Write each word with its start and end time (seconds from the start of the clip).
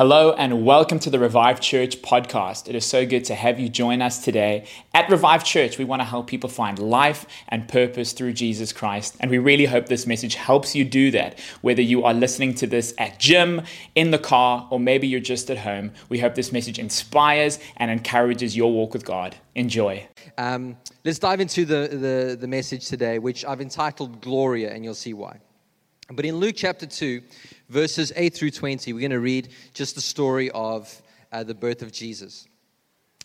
Hello 0.00 0.32
and 0.32 0.64
welcome 0.64 0.98
to 1.00 1.10
the 1.10 1.18
Revive 1.18 1.60
Church 1.60 2.00
podcast. 2.00 2.70
It 2.70 2.74
is 2.74 2.86
so 2.86 3.04
good 3.04 3.22
to 3.26 3.34
have 3.34 3.60
you 3.60 3.68
join 3.68 4.00
us 4.00 4.24
today. 4.24 4.64
At 4.94 5.10
Revive 5.10 5.44
Church, 5.44 5.76
we 5.76 5.84
want 5.84 6.00
to 6.00 6.06
help 6.06 6.26
people 6.26 6.48
find 6.48 6.78
life 6.78 7.26
and 7.50 7.68
purpose 7.68 8.14
through 8.14 8.32
Jesus 8.32 8.72
Christ. 8.72 9.18
And 9.20 9.30
we 9.30 9.36
really 9.36 9.66
hope 9.66 9.88
this 9.88 10.06
message 10.06 10.36
helps 10.36 10.74
you 10.74 10.86
do 10.86 11.10
that. 11.10 11.38
Whether 11.60 11.82
you 11.82 12.02
are 12.04 12.14
listening 12.14 12.54
to 12.54 12.66
this 12.66 12.94
at 12.96 13.20
gym, 13.20 13.60
in 13.94 14.10
the 14.10 14.18
car, 14.18 14.66
or 14.70 14.80
maybe 14.80 15.06
you're 15.06 15.20
just 15.20 15.50
at 15.50 15.58
home, 15.58 15.92
we 16.08 16.18
hope 16.18 16.34
this 16.34 16.50
message 16.50 16.78
inspires 16.78 17.58
and 17.76 17.90
encourages 17.90 18.56
your 18.56 18.72
walk 18.72 18.94
with 18.94 19.04
God. 19.04 19.36
Enjoy. 19.54 20.08
Um, 20.38 20.78
let's 21.04 21.18
dive 21.18 21.40
into 21.40 21.66
the, 21.66 21.88
the, 21.92 22.38
the 22.40 22.48
message 22.48 22.88
today, 22.88 23.18
which 23.18 23.44
I've 23.44 23.60
entitled 23.60 24.22
Gloria, 24.22 24.72
and 24.72 24.82
you'll 24.82 24.94
see 24.94 25.12
why. 25.12 25.40
But 26.12 26.24
in 26.24 26.36
Luke 26.38 26.56
chapter 26.56 26.86
2, 26.86 27.22
verses 27.68 28.12
8 28.16 28.34
through 28.34 28.50
20, 28.50 28.92
we're 28.92 29.00
going 29.00 29.12
to 29.12 29.20
read 29.20 29.50
just 29.74 29.94
the 29.94 30.00
story 30.00 30.50
of 30.50 31.00
uh, 31.30 31.44
the 31.44 31.54
birth 31.54 31.82
of 31.82 31.92
Jesus. 31.92 32.48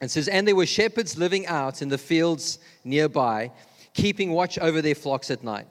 It 0.02 0.12
says, 0.12 0.28
And 0.28 0.48
there 0.48 0.56
were 0.56 0.68
shepherds 0.68 1.18
living 1.18 1.48
out 1.48 1.82
in 1.82 1.90
the 1.90 1.98
fields 1.98 2.60
nearby, 2.84 3.52
keeping 3.96 4.34
watch 4.34 4.60
over 4.60 4.84
their 4.84 4.94
flocks 4.94 5.32
at 5.32 5.44
night. 5.44 5.66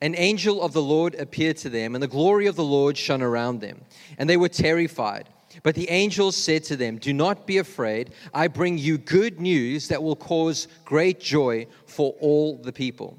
An 0.00 0.14
angel 0.16 0.62
of 0.62 0.72
the 0.72 0.82
Lord 0.82 1.16
appeared 1.16 1.56
to 1.58 1.70
them, 1.70 1.94
and 1.94 2.02
the 2.02 2.08
glory 2.08 2.46
of 2.46 2.54
the 2.54 2.64
Lord 2.64 2.96
shone 2.96 3.22
around 3.22 3.60
them, 3.60 3.80
and 4.16 4.30
they 4.30 4.36
were 4.36 4.48
terrified. 4.48 5.28
But 5.64 5.74
the 5.74 5.90
angel 5.90 6.30
said 6.30 6.62
to 6.64 6.76
them, 6.76 6.98
Do 6.98 7.12
not 7.12 7.46
be 7.46 7.58
afraid. 7.58 8.12
I 8.32 8.46
bring 8.46 8.78
you 8.78 8.98
good 8.98 9.40
news 9.40 9.88
that 9.88 10.02
will 10.02 10.16
cause 10.16 10.68
great 10.84 11.20
joy 11.20 11.66
for 11.86 12.14
all 12.20 12.56
the 12.56 12.72
people. 12.72 13.18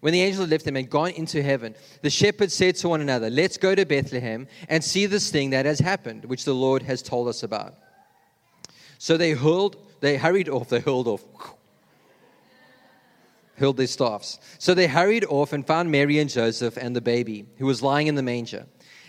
when 0.00 0.12
the 0.12 0.22
angel 0.22 0.42
had 0.42 0.50
left 0.50 0.64
them 0.64 0.76
and 0.76 0.88
gone 0.88 1.10
into 1.10 1.42
heaven, 1.42 1.74
the 2.02 2.10
shepherds 2.10 2.54
said 2.54 2.76
to 2.76 2.88
one 2.88 3.00
another, 3.00 3.30
Let's 3.30 3.56
go 3.56 3.74
to 3.74 3.84
Bethlehem 3.84 4.46
and 4.68 4.82
see 4.82 5.06
this 5.06 5.30
thing 5.30 5.50
that 5.50 5.66
has 5.66 5.80
happened, 5.80 6.24
which 6.24 6.44
the 6.44 6.54
Lord 6.54 6.82
has 6.82 7.02
told 7.02 7.26
us 7.28 7.42
about. 7.42 7.74
So 8.98 9.16
they 9.16 9.32
hurled, 9.32 9.76
they 10.00 10.16
hurried 10.16 10.48
off, 10.48 10.68
they 10.68 10.80
hurled 10.80 11.08
off, 11.08 11.24
hurled 13.56 13.76
their 13.76 13.88
staffs. 13.88 14.38
So 14.58 14.72
they 14.72 14.86
hurried 14.86 15.24
off 15.24 15.52
and 15.52 15.66
found 15.66 15.90
Mary 15.90 16.20
and 16.20 16.30
Joseph 16.30 16.76
and 16.76 16.94
the 16.94 17.00
baby, 17.00 17.46
who 17.58 17.66
was 17.66 17.82
lying 17.82 18.06
in 18.06 18.14
the 18.14 18.22
manger. 18.22 18.66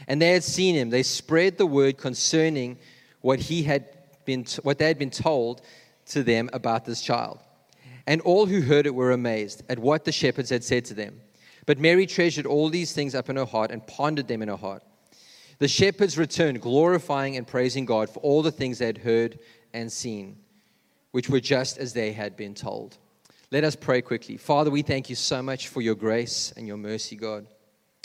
And 0.07 0.19
they 0.19 0.31
had 0.31 0.43
seen 0.43 0.73
him. 0.73 0.89
They 0.89 1.03
spread 1.03 1.57
the 1.57 1.67
word 1.67 1.97
concerning 1.97 2.79
what 3.21 3.39
he 3.39 3.61
had 3.63 3.85
been, 4.25 4.45
what 4.63 4.79
they 4.79 4.87
had 4.87 4.97
been 4.97 5.11
told 5.11 5.61
to 6.07 6.23
them 6.23 6.49
about 6.51 6.85
this 6.85 7.01
child. 7.01 7.39
And 8.09 8.21
all 8.21 8.47
who 8.47 8.61
heard 8.61 8.87
it 8.87 8.95
were 8.95 9.11
amazed 9.11 9.61
at 9.69 9.77
what 9.77 10.03
the 10.03 10.11
shepherds 10.11 10.49
had 10.49 10.63
said 10.63 10.83
to 10.85 10.95
them. 10.95 11.21
But 11.67 11.77
Mary 11.77 12.07
treasured 12.07 12.47
all 12.47 12.67
these 12.67 12.91
things 12.91 13.13
up 13.13 13.29
in 13.29 13.35
her 13.35 13.45
heart 13.45 13.69
and 13.69 13.85
pondered 13.85 14.27
them 14.27 14.41
in 14.41 14.47
her 14.47 14.55
heart. 14.55 14.81
The 15.59 15.67
shepherds 15.67 16.17
returned, 16.17 16.59
glorifying 16.59 17.37
and 17.37 17.45
praising 17.45 17.85
God 17.85 18.09
for 18.09 18.19
all 18.21 18.41
the 18.41 18.51
things 18.51 18.79
they 18.79 18.87
had 18.87 18.97
heard 18.97 19.37
and 19.75 19.91
seen, 19.91 20.37
which 21.11 21.29
were 21.29 21.39
just 21.39 21.77
as 21.77 21.93
they 21.93 22.11
had 22.11 22.35
been 22.35 22.55
told. 22.55 22.97
Let 23.51 23.63
us 23.63 23.75
pray 23.75 24.01
quickly. 24.01 24.37
Father, 24.37 24.71
we 24.71 24.81
thank 24.81 25.11
you 25.11 25.15
so 25.15 25.43
much 25.43 25.67
for 25.67 25.81
your 25.81 25.93
grace 25.93 26.51
and 26.57 26.65
your 26.65 26.77
mercy, 26.77 27.15
God. 27.15 27.45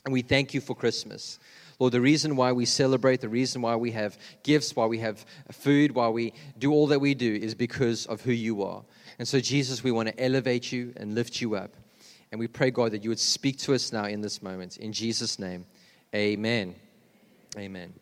And 0.05 0.13
we 0.13 0.21
thank 0.21 0.53
you 0.53 0.61
for 0.61 0.77
Christmas. 0.77 1.39
Lord, 1.79 1.95
the 1.95 2.01
reason 2.03 2.37
why 2.37 2.53
we 2.53 2.67
celebrate, 2.67 3.23
the 3.23 3.29
reason 3.31 3.63
why 3.63 3.77
we 3.77 3.93
have 3.93 4.19
gifts, 4.43 4.77
why 4.77 4.85
we 4.85 4.99
have 4.99 5.25
food, 5.51 5.93
why 5.93 6.09
we 6.09 6.35
do 6.59 6.73
all 6.73 6.89
that 6.89 7.01
we 7.01 7.15
do 7.15 7.35
is 7.35 7.55
because 7.55 8.05
of 8.05 8.21
who 8.21 8.33
you 8.33 8.63
are. 8.63 8.83
And 9.19 9.27
so, 9.27 9.41
Jesus, 9.41 9.85
we 9.85 9.93
want 9.93 10.09
to 10.09 10.21
elevate 10.21 10.73
you 10.73 10.93
and 10.97 11.15
lift 11.15 11.41
you 11.41 11.55
up. 11.55 11.75
And 12.33 12.39
we 12.39 12.49
pray, 12.49 12.71
God, 12.71 12.93
that 12.93 13.05
you 13.05 13.11
would 13.11 13.21
speak 13.21 13.59
to 13.61 13.75
us 13.75 13.93
now 13.93 14.07
in 14.07 14.21
this 14.21 14.43
moment. 14.43 14.79
In 14.79 14.93
Jesus' 14.93 15.39
name, 15.39 15.67
amen. 16.15 16.75
Amen. 17.57 17.93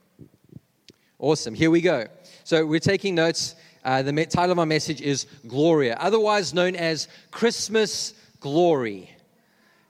Awesome. 1.18 1.54
Here 1.54 1.70
we 1.70 1.80
go. 1.80 2.06
So, 2.44 2.64
we're 2.64 2.80
taking 2.80 3.14
notes. 3.14 3.54
Uh, 3.84 4.02
the 4.02 4.12
title 4.26 4.52
of 4.52 4.56
my 4.56 4.64
message 4.64 5.00
is 5.00 5.26
Gloria, 5.46 5.96
otherwise 5.98 6.54
known 6.54 6.76
as 6.76 7.08
Christmas 7.30 8.14
Glory. 8.40 9.10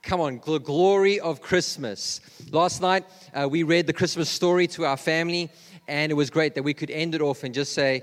Come 0.03 0.21
on, 0.21 0.41
the 0.44 0.59
glory 0.59 1.21
of 1.21 1.41
Christmas. 1.41 2.21
Last 2.50 2.83
night, 2.83 3.04
uh, 3.33 3.49
we 3.49 3.62
read 3.62 3.87
the 3.87 3.93
Christmas 3.93 4.28
story 4.28 4.66
to 4.69 4.84
our 4.84 4.97
family, 4.97 5.49
and 5.87 6.10
it 6.10 6.16
was 6.16 6.28
great 6.28 6.56
that 6.56 6.65
we 6.65 6.75
could 6.75 6.91
end 6.91 7.15
it 7.15 7.21
off 7.21 7.44
and 7.44 7.54
just 7.54 7.72
say, 7.72 8.03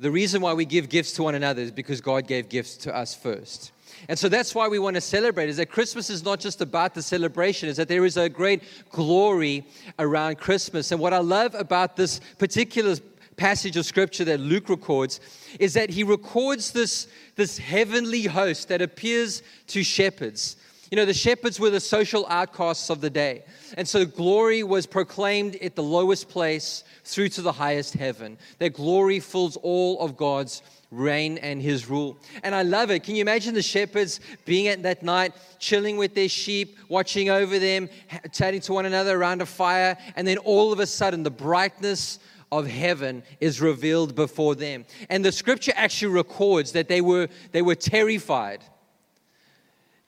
the 0.00 0.10
reason 0.10 0.40
why 0.40 0.52
we 0.52 0.64
give 0.64 0.88
gifts 0.88 1.12
to 1.12 1.22
one 1.22 1.34
another 1.34 1.62
is 1.62 1.70
because 1.70 2.00
God 2.00 2.26
gave 2.26 2.48
gifts 2.48 2.76
to 2.78 2.94
us 2.94 3.14
first. 3.14 3.72
And 4.08 4.18
so 4.18 4.28
that's 4.28 4.54
why 4.54 4.68
we 4.68 4.78
want 4.78 4.94
to 4.94 5.00
celebrate 5.00 5.48
is 5.48 5.56
that 5.56 5.70
Christmas 5.70 6.10
is 6.10 6.24
not 6.24 6.40
just 6.40 6.60
about 6.60 6.94
the 6.94 7.02
celebration, 7.02 7.68
is 7.68 7.76
that 7.76 7.88
there 7.88 8.04
is 8.04 8.16
a 8.16 8.28
great 8.28 8.62
glory 8.90 9.66
around 9.98 10.38
Christmas. 10.38 10.92
And 10.92 11.00
what 11.00 11.12
I 11.12 11.18
love 11.18 11.54
about 11.54 11.96
this 11.96 12.20
particular 12.38 12.96
passage 13.36 13.76
of 13.76 13.86
scripture 13.86 14.24
that 14.24 14.40
Luke 14.40 14.68
records 14.68 15.20
is 15.58 15.74
that 15.74 15.90
he 15.90 16.04
records 16.04 16.72
this, 16.72 17.08
this 17.36 17.58
heavenly 17.58 18.24
host 18.24 18.68
that 18.68 18.82
appears 18.82 19.42
to 19.68 19.82
shepherds. 19.82 20.56
You 20.90 20.96
know, 20.96 21.04
the 21.04 21.14
shepherds 21.14 21.58
were 21.58 21.70
the 21.70 21.80
social 21.80 22.26
outcasts 22.28 22.90
of 22.90 23.00
the 23.00 23.10
day. 23.10 23.44
And 23.76 23.88
so 23.88 24.04
glory 24.04 24.62
was 24.62 24.86
proclaimed 24.86 25.56
at 25.56 25.74
the 25.74 25.82
lowest 25.82 26.28
place 26.28 26.84
through 27.04 27.30
to 27.30 27.42
the 27.42 27.52
highest 27.52 27.94
heaven. 27.94 28.38
Their 28.58 28.70
glory 28.70 29.20
fills 29.20 29.56
all 29.56 30.00
of 30.00 30.16
God's 30.16 30.62
reign 30.90 31.38
and 31.38 31.60
his 31.60 31.88
rule. 31.88 32.16
And 32.42 32.54
I 32.54 32.62
love 32.62 32.90
it. 32.90 33.02
Can 33.02 33.16
you 33.16 33.22
imagine 33.22 33.54
the 33.54 33.62
shepherds 33.62 34.20
being 34.44 34.68
at 34.68 34.82
that 34.84 35.02
night, 35.02 35.32
chilling 35.58 35.96
with 35.96 36.14
their 36.14 36.28
sheep, 36.28 36.78
watching 36.88 37.30
over 37.30 37.58
them, 37.58 37.88
chatting 38.32 38.60
to 38.62 38.72
one 38.72 38.86
another 38.86 39.18
around 39.18 39.42
a 39.42 39.46
fire, 39.46 39.96
and 40.16 40.26
then 40.26 40.38
all 40.38 40.72
of 40.72 40.80
a 40.80 40.86
sudden 40.86 41.22
the 41.22 41.30
brightness 41.30 42.18
of 42.52 42.66
heaven 42.66 43.22
is 43.40 43.60
revealed 43.60 44.14
before 44.14 44.54
them. 44.54 44.84
And 45.08 45.24
the 45.24 45.32
scripture 45.32 45.72
actually 45.74 46.12
records 46.12 46.72
that 46.72 46.88
they 46.88 47.00
were 47.00 47.28
they 47.50 47.62
were 47.62 47.74
terrified. 47.74 48.62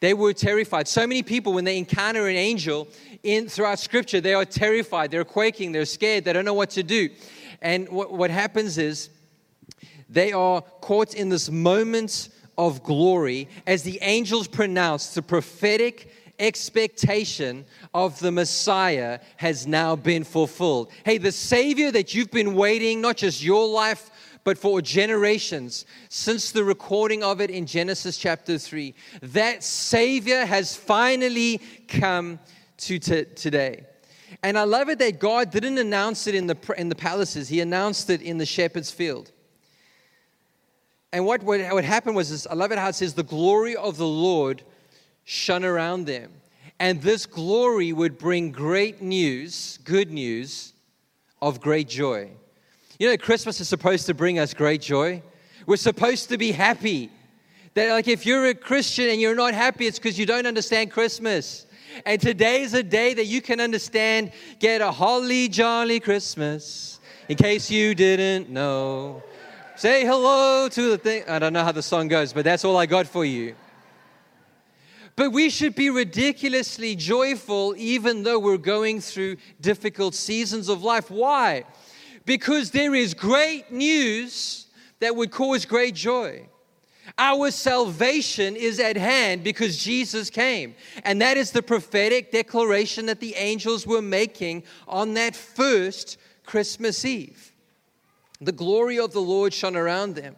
They 0.07 0.15
were 0.15 0.33
terrified. 0.33 0.87
So 0.87 1.05
many 1.05 1.25
people, 1.25 1.53
when 1.53 1.65
they 1.65 1.79
encounter 1.79 2.29
an 2.29 2.37
angel 2.37 2.87
in 3.25 3.49
throughout 3.49 3.81
Scripture, 3.81 4.21
they 4.21 4.35
are 4.35 4.45
terrified. 4.45 5.11
They're 5.11 5.25
quaking. 5.25 5.73
They're 5.73 5.85
scared. 5.85 6.23
They 6.23 6.33
don't 6.33 6.45
know 6.45 6.55
what 6.55 6.71
to 6.71 6.85
do. 6.85 7.11
And 7.61 7.89
what, 7.89 8.13
what 8.13 8.31
happens 8.31 8.79
is 8.79 9.11
they 10.09 10.31
are 10.31 10.61
caught 10.61 11.15
in 11.15 11.29
this 11.29 11.51
moment 11.51 12.29
of 12.57 12.85
glory 12.85 13.49
as 13.67 13.83
the 13.83 13.99
angels 14.01 14.47
pronounce 14.47 15.13
the 15.13 15.23
prophetic 15.23 16.09
expectation 16.39 17.65
of 17.93 18.21
the 18.21 18.31
Messiah 18.31 19.19
has 19.39 19.67
now 19.67 19.97
been 19.97 20.23
fulfilled. 20.23 20.93
Hey, 21.05 21.19
the 21.19 21.33
Savior 21.33 21.91
that 21.91 22.15
you've 22.15 22.31
been 22.31 22.55
waiting, 22.55 23.01
not 23.01 23.17
just 23.17 23.43
your 23.43 23.67
life, 23.67 24.09
but 24.47 24.57
for 24.57 24.81
generations 24.81 25.87
since 26.09 26.53
the 26.53 26.63
recording 26.63 27.25
of 27.25 27.41
it 27.41 27.51
in 27.51 27.67
Genesis 27.67 28.17
chapter 28.17 28.59
3. 28.59 28.95
That 29.21 29.65
Savior 29.65 30.47
has 30.47 30.77
finally 30.77 31.61
come 31.89 32.39
to 32.77 33.01
t- 33.01 33.25
today. 33.25 33.85
And 34.45 34.57
I 34.57 34.63
love 34.63 34.89
it 34.89 35.01
that 35.01 35.19
God 35.19 35.51
didn't 35.51 35.79
announce 35.79 36.29
it 36.29 36.37
in 36.37 36.47
the, 36.47 36.57
in 36.79 36.89
the 36.89 36.95
palaces, 36.95 37.49
He 37.49 37.61
announced 37.61 38.09
it 38.09 38.23
in 38.23 38.39
the 38.39 38.47
shepherd's 38.47 38.93
field. 38.93 39.33
And 41.13 41.27
what, 41.27 41.43
what, 41.43 41.61
what 41.73 41.83
happened 41.83 42.15
was 42.15 42.31
this, 42.31 42.47
I 42.47 42.55
love 42.55 42.71
it 42.71 42.79
how 42.79 42.91
it 42.91 42.95
says, 42.95 43.15
the 43.15 43.25
glory 43.25 43.75
of 43.75 43.97
the 43.97 44.07
Lord 44.07 44.63
shone 45.25 45.65
around 45.65 46.07
them. 46.07 46.31
And 46.79 47.03
this 47.03 47.27
glory 47.27 47.93
would 47.93 48.17
bring 48.17 48.53
great 48.53 49.03
news, 49.03 49.81
good 49.83 50.13
news, 50.13 50.73
of 51.43 51.61
great 51.61 51.89
joy. 51.89 52.31
You 52.99 53.11
know, 53.11 53.17
Christmas 53.19 53.61
is 53.61 53.69
supposed 53.69 54.07
to 54.07 54.15
bring 54.15 54.39
us 54.39 54.55
great 54.55 54.81
joy. 54.81 55.23
We're 55.67 55.77
supposed 55.77 56.31
to 56.31 56.39
be 56.39 56.53
happy. 56.53 57.11
That, 57.75 57.91
like, 57.91 58.09
if 58.09 58.25
you're 58.25 58.47
a 58.47 58.55
Christian 58.55 59.11
and 59.11 59.21
you're 59.21 59.35
not 59.35 59.53
happy, 59.53 59.87
it's 59.87 59.99
because 59.99 60.19
you 60.19 60.25
don't 60.25 60.47
understand 60.47 60.91
Christmas. 60.91 61.67
And 62.07 62.19
today 62.21 62.63
is 62.63 62.73
a 62.73 62.83
day 62.83 63.13
that 63.13 63.27
you 63.27 63.43
can 63.43 63.61
understand. 63.61 64.33
Get 64.61 64.81
a 64.81 64.91
holly 64.91 65.49
jolly 65.49 66.01
Christmas, 66.01 67.01
in 67.29 67.37
case 67.37 67.71
you 67.71 67.95
didn't 67.95 68.49
know. 68.49 69.23
Say 69.77 70.07
hello 70.07 70.71
to 70.71 70.91
the 70.91 70.97
thing. 70.97 71.25
I 71.29 71.39
don't 71.39 71.53
know 71.53 71.65
how 71.65 71.73
the 71.73 71.83
song 71.83 72.09
goes, 72.09 72.33
but 72.33 72.47
that's 72.47 72.65
all 72.65 72.79
I 72.79 72.87
got 72.87 73.07
for 73.07 73.27
you. 73.27 73.57
But 75.17 75.33
we 75.33 75.51
should 75.51 75.75
be 75.75 75.91
ridiculously 75.91 76.97
joyful 76.97 77.75
even 77.77 78.23
though 78.23 78.39
we're 78.39 78.57
going 78.57 79.01
through 79.01 79.37
difficult 79.61 80.15
seasons 80.15 80.71
of 80.71 80.83
life. 80.83 81.11
Why? 81.11 81.65
Because 82.27 82.73
there 82.73 82.95
is 82.95 83.15
great 83.15 83.73
news 83.73 84.67
that 85.01 85.17
would 85.17 85.31
cause 85.31 85.65
great 85.65 85.95
joy. 85.95 86.47
Our 87.19 87.51
salvation 87.51 88.57
is 88.57 88.81
at 88.81 88.97
hand 88.97 89.45
because 89.45 89.79
Jesus 89.79 90.29
came. 90.29 90.75
And 91.05 91.23
that 91.23 91.37
is 91.37 91.53
the 91.53 91.63
prophetic 91.63 92.33
declaration 92.33 93.07
that 93.07 93.21
the 93.21 93.35
angels 93.37 93.87
were 93.87 94.03
making 94.03 94.65
on 94.89 95.15
that 95.15 95.37
first 95.37 96.19
Christmas 96.45 97.05
Eve. 97.05 97.53
The 98.41 98.53
glory 98.53 98.99
of 98.99 99.13
the 99.13 99.21
Lord 99.21 99.55
shone 99.55 99.77
around 99.77 100.17
them. 100.17 100.37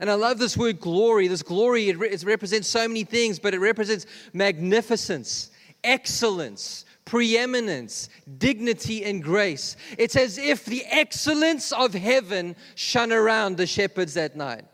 And 0.00 0.10
I 0.10 0.14
love 0.14 0.38
this 0.38 0.56
word 0.56 0.80
glory. 0.80 1.28
This 1.28 1.42
glory, 1.42 1.90
it, 1.90 1.98
re- 1.98 2.08
it 2.08 2.24
represents 2.24 2.66
so 2.66 2.88
many 2.88 3.04
things, 3.04 3.38
but 3.38 3.52
it 3.52 3.60
represents 3.60 4.06
magnificence, 4.32 5.50
excellence, 5.84 6.86
preeminence, 7.10 8.08
dignity, 8.38 9.04
and 9.04 9.20
grace. 9.20 9.76
It's 9.98 10.14
as 10.14 10.38
if 10.38 10.64
the 10.64 10.84
excellence 10.86 11.72
of 11.72 11.92
heaven 11.92 12.54
shone 12.76 13.12
around 13.12 13.56
the 13.56 13.66
shepherds 13.66 14.14
that 14.14 14.36
night. 14.36 14.64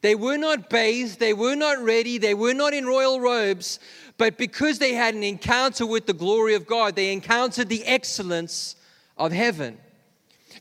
They 0.00 0.14
were 0.14 0.36
not 0.36 0.70
bathed, 0.70 1.18
they 1.18 1.32
were 1.32 1.56
not 1.56 1.82
ready, 1.82 2.16
they 2.16 2.34
were 2.34 2.54
not 2.54 2.74
in 2.74 2.86
royal 2.86 3.20
robes, 3.20 3.80
but 4.18 4.38
because 4.38 4.78
they 4.78 4.94
had 4.94 5.16
an 5.16 5.24
encounter 5.24 5.84
with 5.84 6.06
the 6.06 6.12
glory 6.12 6.54
of 6.54 6.64
God, 6.64 6.94
they 6.94 7.12
encountered 7.12 7.68
the 7.68 7.84
excellence 7.84 8.76
of 9.18 9.32
heaven. 9.32 9.76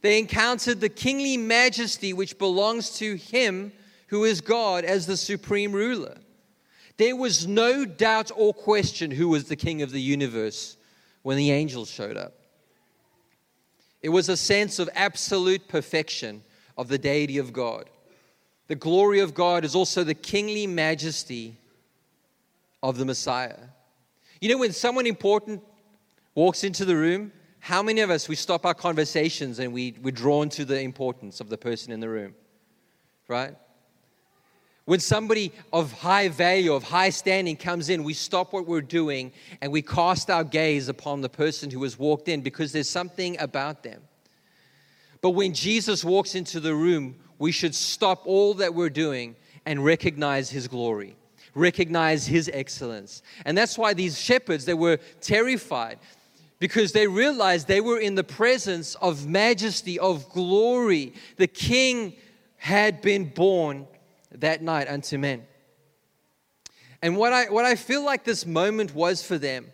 They 0.01 0.18
encountered 0.18 0.81
the 0.81 0.89
kingly 0.89 1.38
majesty 1.38 2.13
which 2.13 2.39
belongs 2.39 2.98
to 2.98 3.18
Him 3.18 3.71
who 4.07 4.24
is 4.24 4.42
God 4.42 4.83
as 4.83 5.06
the 5.06 5.18
supreme 5.18 5.74
ruler. 5.74 6.18
There 6.98 7.15
was 7.15 7.45
no 7.45 7.86
doubt 7.86 8.31
or 8.36 8.51
question 8.51 9.12
who 9.12 9.27
was 9.27 9.44
the 9.44 9.56
king 9.56 9.83
of 9.83 9.92
the 9.92 10.01
universe 10.01 10.77
when 11.24 11.38
the 11.38 11.52
angels 11.52 11.90
showed 11.90 12.18
up. 12.18 12.34
It 14.02 14.10
was 14.10 14.30
a 14.30 14.38
sense 14.38 14.80
of 14.80 14.90
absolute 14.94 15.68
perfection 15.68 16.44
of 16.78 16.90
the 16.90 16.98
deity 16.98 17.38
of 17.38 17.54
God. 17.54 17.90
The 18.68 18.75
glory 18.75 19.20
of 19.20 19.34
God 19.34 19.66
is 19.66 19.75
also 19.75 20.04
the 20.04 20.14
kingly 20.14 20.68
majesty 20.68 21.58
of 22.81 22.98
the 22.98 23.06
Messiah. 23.06 23.58
You 24.42 24.50
know, 24.50 24.58
when 24.58 24.74
someone 24.74 25.08
important 25.08 25.62
walks 26.36 26.64
into 26.64 26.84
the 26.84 26.98
room, 26.98 27.31
how 27.60 27.81
many 27.81 28.02
of 28.02 28.10
us 28.10 28.28
we 28.28 28.36
stop 28.36 28.66
our 28.66 28.74
conversations 28.74 29.60
and 29.60 29.72
we, 29.72 29.96
we're 30.02 30.12
drawn 30.12 30.50
to 30.50 30.66
the 30.66 30.81
importance 30.81 31.40
of 31.40 31.48
the 31.48 31.58
person 31.58 31.94
in 31.94 32.02
the 32.02 32.10
room? 32.10 32.36
Right? 33.30 33.56
When 34.86 35.00
somebody 35.00 35.54
of 35.72 35.94
high 35.94 36.28
value, 36.28 36.74
of 36.74 36.84
high 36.84 37.10
standing 37.10 37.56
comes 37.56 37.90
in, 37.90 38.04
we 38.04 38.14
stop 38.14 38.52
what 38.52 38.68
we're 38.68 38.82
doing 38.82 39.32
and 39.62 39.72
we 39.72 39.82
cast 39.82 40.30
our 40.30 40.44
gaze 40.44 40.90
upon 40.90 41.22
the 41.22 41.30
person 41.30 41.72
who 41.72 41.82
has 41.84 41.98
walked 41.98 42.28
in 42.28 42.42
because 42.42 42.74
there's 42.74 42.90
something 42.90 43.40
about 43.40 43.84
them. 43.84 44.02
But 45.22 45.32
when 45.32 45.54
Jesus 45.54 46.04
walks 46.04 46.36
into 46.36 46.60
the 46.60 46.76
room, 46.76 47.16
we 47.40 47.54
should 47.54 47.74
stop 47.74 48.24
all 48.26 48.56
that 48.56 48.74
we're 48.74 48.90
doing 48.90 49.38
and 49.66 49.86
recognize 49.86 50.50
his 50.50 50.68
glory, 50.68 51.16
recognize 51.56 52.28
his 52.28 52.52
excellence. 52.54 53.22
And 53.46 53.58
that's 53.58 53.78
why 53.78 53.94
these 53.94 54.20
shepherds, 54.20 54.66
they 54.66 54.74
were 54.74 54.98
terrified 55.22 56.00
because 56.60 56.92
they 56.92 57.08
realized 57.08 57.70
they 57.70 57.80
were 57.80 58.00
in 58.00 58.16
the 58.16 58.24
presence 58.24 58.96
of 58.96 59.28
majesty, 59.28 59.98
of 59.98 60.28
glory. 60.30 61.14
The 61.38 61.48
king 61.48 62.14
had 62.58 63.02
been 63.02 63.30
born 63.30 63.88
that 64.40 64.62
night 64.62 64.88
unto 64.88 65.18
men. 65.18 65.46
And 67.02 67.18
what 67.18 67.34
I, 67.34 67.46
what 67.46 67.66
I 67.66 67.76
feel 67.76 68.04
like 68.04 68.24
this 68.24 68.46
moment 68.46 68.96
was 68.96 69.22
for 69.24 69.38
them 69.38 69.72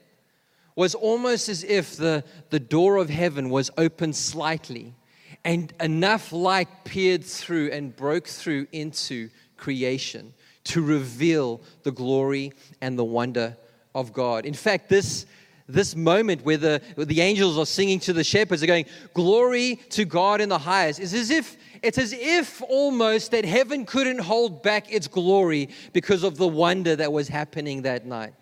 was 0.76 0.96
almost 0.96 1.50
as 1.50 1.64
if 1.64 1.96
the, 1.98 2.24
the 2.50 2.60
door 2.60 2.98
of 2.98 3.10
heaven 3.10 3.50
was 3.50 3.70
opened 3.78 4.16
slightly 4.16 4.96
and 5.44 5.74
enough 5.80 6.32
light 6.32 6.70
peered 6.86 7.24
through 7.24 7.70
and 7.72 7.96
broke 7.96 8.28
through 8.28 8.68
into 8.72 9.30
creation 9.58 10.34
to 10.64 10.82
reveal 10.82 11.62
the 11.84 11.92
glory 11.92 12.54
and 12.82 12.98
the 12.98 13.04
wonder 13.04 13.58
of 13.96 14.14
God. 14.14 14.46
In 14.46 14.54
fact, 14.54 14.90
this, 14.90 15.26
this 15.70 15.96
moment 15.96 16.44
where 16.44 16.58
the, 16.58 16.82
the 16.98 17.22
angels 17.22 17.58
are 17.58 17.66
singing 17.66 18.00
to 18.02 18.14
the 18.14 18.24
shepherds, 18.24 18.64
are 18.64 18.68
going, 18.68 18.86
Glory 19.14 19.76
to 19.90 20.06
God 20.06 20.42
in 20.42 20.50
the 20.50 20.58
highest, 20.58 21.00
is 21.00 21.14
as 21.14 21.30
if 21.30 21.58
it's 21.82 21.98
as 21.98 22.12
if 22.12 22.62
almost 22.64 23.32
that 23.32 23.46
heaven 23.46 23.86
couldn't 23.86 24.20
hold 24.20 24.62
back 24.62 24.92
its 24.92 25.08
glory 25.08 25.70
because 25.94 26.24
of 26.24 26.36
the 26.36 26.48
wonder 26.48 26.96
that 26.96 27.14
was 27.14 27.30
happening 27.30 27.84
that 27.84 28.06
night 28.06 28.34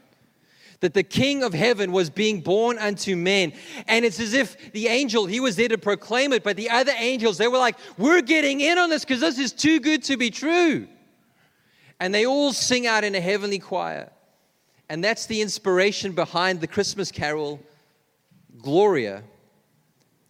that 0.80 0.94
the 0.94 1.04
King 1.04 1.44
of 1.44 1.54
heaven 1.54 1.92
was 1.92 2.10
being 2.10 2.42
born 2.42 2.78
unto 2.78 3.16
men. 3.16 3.54
And 3.88 4.06
it's 4.06 4.20
as 4.20 4.34
if 4.34 4.74
the 4.74 4.88
angel, 4.88 5.26
he 5.26 5.40
was 5.40 5.56
there 5.56 5.70
to 5.70 5.78
proclaim 5.78 6.34
it, 6.34 6.44
but 6.44 6.56
the 6.56 6.70
other 6.70 6.94
angels, 6.98 7.38
they 7.38 7.48
were 7.48 7.58
like, 7.58 7.78
We're 7.98 8.22
getting 8.22 8.62
in 8.62 8.78
on 8.78 8.90
this 8.90 9.04
because 9.04 9.22
this 9.22 9.40
is 9.40 9.54
too 9.54 9.80
good 9.80 10.04
to 10.04 10.18
be 10.18 10.30
true. 10.30 10.88
And 12.00 12.14
they 12.14 12.26
all 12.26 12.54
sing 12.54 12.86
out 12.86 13.04
in 13.04 13.16
a 13.16 13.22
heavenly 13.22 13.60
choir. 13.60 14.12
And 14.90 15.04
that's 15.04 15.26
the 15.26 15.42
inspiration 15.42 16.14
behind 16.14 16.62
the 16.62 16.68
Christmas 16.68 17.12
carol, 17.12 17.60
Gloria. 18.62 19.24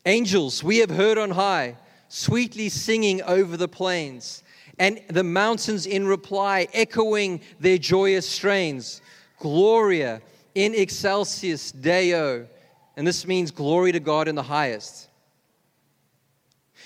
Angels, 0.06 0.64
we 0.64 0.78
have 0.78 0.90
heard 0.90 1.18
on 1.18 1.32
high, 1.32 1.76
sweetly 2.08 2.70
singing 2.70 3.22
over 3.24 3.58
the 3.58 3.68
plains, 3.68 4.44
and 4.80 5.02
the 5.10 5.24
mountains 5.24 5.86
in 5.86 6.08
reply, 6.08 6.68
echoing 6.74 7.42
their 7.60 7.78
joyous 7.78 8.28
strains. 8.28 9.02
Gloria 9.40 10.22
in 10.56 10.74
excelsis 10.74 11.72
Deo. 11.72 12.48
And 12.96 13.06
this 13.06 13.28
means 13.28 13.52
glory 13.52 13.92
to 13.92 14.00
God 14.00 14.28
in 14.28 14.36
the 14.36 14.44
highest. 14.44 15.10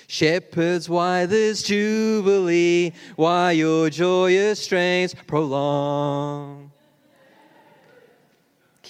Shepherds, 0.08 0.88
why 0.88 1.26
this 1.26 1.62
jubilee? 1.62 2.92
Why 3.16 3.52
your 3.52 3.88
joyous 3.88 4.62
strains 4.62 5.14
prolong? 5.14 6.71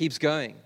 Keeps 0.02 0.18
going. 0.18 0.56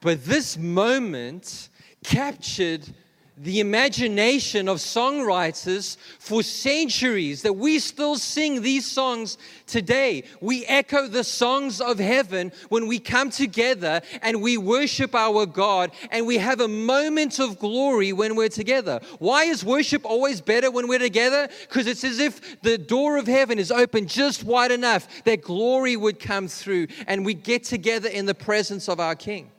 But 0.00 0.24
this 0.24 0.56
moment 0.56 1.68
captured 2.02 2.88
the 3.36 3.58
imagination 3.58 4.68
of 4.68 4.78
songwriters 4.78 5.96
for 6.20 6.42
centuries 6.42 7.42
that 7.42 7.54
we 7.54 7.80
still 7.80 8.16
sing 8.16 8.62
these 8.62 8.88
songs 8.88 9.38
today. 9.66 10.22
We 10.40 10.64
echo 10.66 11.08
the 11.08 11.24
songs 11.24 11.80
of 11.80 11.98
heaven 11.98 12.52
when 12.68 12.86
we 12.86 13.00
come 13.00 13.30
together 13.30 14.02
and 14.22 14.40
we 14.40 14.56
worship 14.56 15.16
our 15.16 15.46
God 15.46 15.90
and 16.12 16.26
we 16.26 16.38
have 16.38 16.60
a 16.60 16.68
moment 16.68 17.40
of 17.40 17.58
glory 17.58 18.12
when 18.12 18.36
we're 18.36 18.48
together. 18.48 19.00
Why 19.18 19.44
is 19.44 19.64
worship 19.64 20.04
always 20.04 20.40
better 20.40 20.70
when 20.70 20.86
we're 20.86 21.00
together? 21.00 21.48
Because 21.62 21.88
it's 21.88 22.04
as 22.04 22.20
if 22.20 22.60
the 22.62 22.78
door 22.78 23.16
of 23.16 23.26
heaven 23.26 23.58
is 23.58 23.72
open 23.72 24.06
just 24.06 24.44
wide 24.44 24.70
enough 24.70 25.08
that 25.24 25.42
glory 25.42 25.96
would 25.96 26.20
come 26.20 26.46
through 26.46 26.86
and 27.08 27.24
we 27.24 27.34
get 27.34 27.64
together 27.64 28.08
in 28.08 28.26
the 28.26 28.34
presence 28.34 28.88
of 28.88 29.00
our 29.00 29.16
King. 29.16 29.50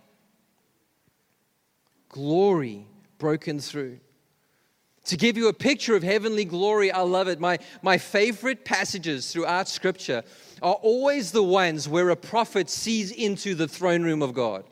Glory 2.08 2.88
broken 3.17 3.60
through. 3.60 4.00
To 5.05 5.17
give 5.17 5.38
you 5.38 5.50
a 5.50 5.53
picture 5.53 5.95
of 5.95 6.01
heavenly 6.01 6.45
glory, 6.45 6.91
I 6.91 7.01
love 7.01 7.27
it. 7.27 7.39
My, 7.39 7.60
my 7.84 7.98
favorite 7.98 8.65
passages 8.65 9.31
throughout 9.31 9.67
Scripture 9.67 10.24
are 10.63 10.74
always 10.74 11.31
the 11.31 11.43
ones 11.43 11.88
where 11.88 12.10
a 12.10 12.15
prophet 12.15 12.69
sees 12.69 13.12
into 13.12 13.53
the 13.53 13.67
throne 13.67 14.01
room 14.01 14.24
of 14.24 14.34
God. 14.34 14.63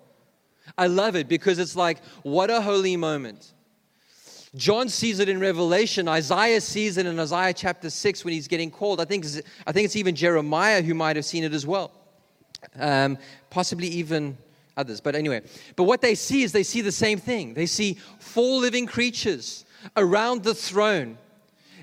I 0.75 0.87
love 0.87 1.15
it 1.15 1.27
because 1.27 1.59
it's 1.59 1.75
like, 1.75 2.03
what 2.23 2.49
a 2.49 2.61
holy 2.61 2.97
moment. 2.97 3.53
John 4.55 4.89
sees 4.89 5.19
it 5.19 5.29
in 5.29 5.39
Revelation. 5.39 6.07
Isaiah 6.07 6.61
sees 6.61 6.97
it 6.97 7.05
in 7.05 7.19
Isaiah 7.19 7.53
chapter 7.53 7.89
6 7.89 8.25
when 8.25 8.33
he's 8.33 8.47
getting 8.47 8.71
called. 8.71 9.01
I 9.01 9.05
think, 9.05 9.25
I 9.67 9.71
think 9.71 9.85
it's 9.85 9.95
even 9.95 10.15
Jeremiah 10.15 10.81
who 10.81 10.93
might 10.93 11.15
have 11.15 11.25
seen 11.25 11.43
it 11.43 11.53
as 11.53 11.65
well. 11.65 11.91
Um, 12.79 13.17
possibly 13.49 13.87
even 13.87 14.37
others. 14.77 15.01
But 15.01 15.15
anyway, 15.15 15.41
but 15.75 15.83
what 15.83 16.01
they 16.01 16.15
see 16.15 16.43
is 16.43 16.51
they 16.51 16.63
see 16.63 16.81
the 16.81 16.91
same 16.91 17.19
thing. 17.19 17.53
They 17.53 17.65
see 17.65 17.97
four 18.19 18.59
living 18.59 18.85
creatures 18.85 19.65
around 19.95 20.43
the 20.43 20.55
throne. 20.55 21.17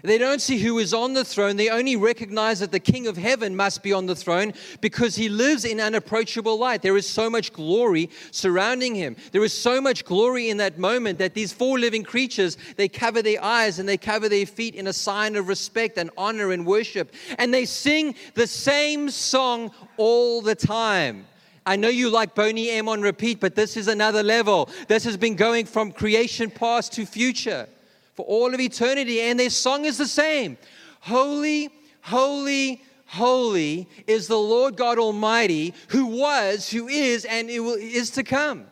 They 0.03 0.19
don't 0.19 0.41
see 0.41 0.59
who 0.59 0.79
is 0.79 0.95
on 0.95 1.13
the 1.13 1.25
throne. 1.25 1.57
They 1.57 1.69
only 1.69 1.97
recognize 1.97 2.61
that 2.61 2.73
the 2.73 2.81
King 2.81 3.07
of 3.07 3.17
heaven 3.17 3.55
must 3.55 3.83
be 3.83 3.93
on 3.93 4.07
the 4.07 4.17
throne 4.17 4.55
because 4.81 5.15
he 5.17 5.29
lives 5.29 5.65
in 5.65 5.81
unapproachable 5.81 6.59
light. 6.59 6.83
There 6.83 6.97
is 6.97 7.07
so 7.07 7.29
much 7.29 7.53
glory 7.53 8.09
surrounding 8.31 8.95
him. 8.95 9.17
There 9.33 9.45
is 9.45 9.53
so 9.53 9.81
much 9.81 10.05
glory 10.05 10.49
in 10.49 10.57
that 10.59 10.79
moment 10.79 11.19
that 11.19 11.35
these 11.35 11.53
four 11.53 11.79
living 11.79 12.03
creatures, 12.03 12.57
they 12.77 12.89
cover 12.89 13.21
their 13.21 13.43
eyes 13.43 13.79
and 13.79 13.89
they 13.89 13.99
cover 13.99 14.29
their 14.29 14.47
feet 14.47 14.75
in 14.75 14.87
a 14.87 14.93
sign 14.93 15.37
of 15.37 15.49
respect 15.49 15.99
and 15.99 16.11
honor 16.17 16.53
and 16.53 16.65
worship. 16.65 17.13
And 17.39 17.53
they 17.53 17.67
sing 17.67 18.15
the 18.35 18.47
same 18.47 19.11
song 19.11 19.71
all 19.97 20.41
the 20.41 20.55
time. 20.55 21.27
I 21.71 21.77
know 21.77 21.89
you 21.89 22.11
like 22.11 22.35
Boney 22.35 22.69
M 22.71 22.89
on 22.89 23.01
repeat, 23.01 23.39
but 23.39 23.55
this 23.55 23.77
is 23.77 23.87
another 23.87 24.25
level. 24.25 24.69
This 24.89 25.05
has 25.05 25.17
been 25.17 25.37
going 25.37 25.67
from 25.67 25.93
creation 25.93 26.51
past 26.51 26.93
to 26.95 27.07
future 27.07 27.69
for 28.17 28.27
all 28.27 28.53
of 28.53 28.59
eternity, 28.59 29.21
and 29.21 29.39
their 29.39 29.51
song 29.51 29.85
is 29.85 29.97
the 29.97 30.09
same 30.09 30.59
Holy, 30.99 31.71
holy, 32.01 32.83
holy 33.07 33.89
is 34.09 34.27
the 34.27 34.37
Lord 34.37 34.77
God 34.77 34.99
Almighty, 34.99 35.73
who 35.91 36.07
was, 36.07 36.69
who 36.69 36.89
is, 36.89 37.25
and 37.25 37.49
is 37.49 38.11
to 38.11 38.25
come. 38.25 38.67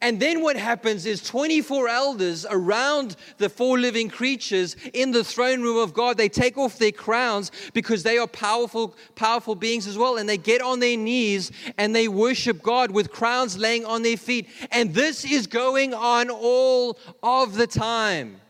And 0.00 0.20
then 0.20 0.42
what 0.42 0.56
happens 0.56 1.06
is 1.06 1.22
24 1.22 1.88
elders 1.88 2.46
around 2.48 3.16
the 3.38 3.48
four 3.48 3.78
living 3.78 4.08
creatures 4.08 4.76
in 4.92 5.10
the 5.10 5.24
throne 5.24 5.62
room 5.62 5.78
of 5.78 5.92
God, 5.92 6.16
they 6.16 6.28
take 6.28 6.56
off 6.56 6.78
their 6.78 6.92
crowns 6.92 7.50
because 7.72 8.02
they 8.02 8.18
are 8.18 8.26
powerful, 8.26 8.94
powerful 9.14 9.54
beings 9.54 9.86
as 9.86 9.98
well. 9.98 10.16
And 10.16 10.28
they 10.28 10.38
get 10.38 10.62
on 10.62 10.80
their 10.80 10.96
knees 10.96 11.50
and 11.76 11.94
they 11.94 12.08
worship 12.08 12.62
God 12.62 12.90
with 12.90 13.10
crowns 13.10 13.58
laying 13.58 13.84
on 13.84 14.02
their 14.02 14.16
feet. 14.16 14.48
And 14.70 14.94
this 14.94 15.24
is 15.24 15.46
going 15.46 15.94
on 15.94 16.30
all 16.30 16.98
of 17.22 17.54
the 17.54 17.66
time. 17.66 18.40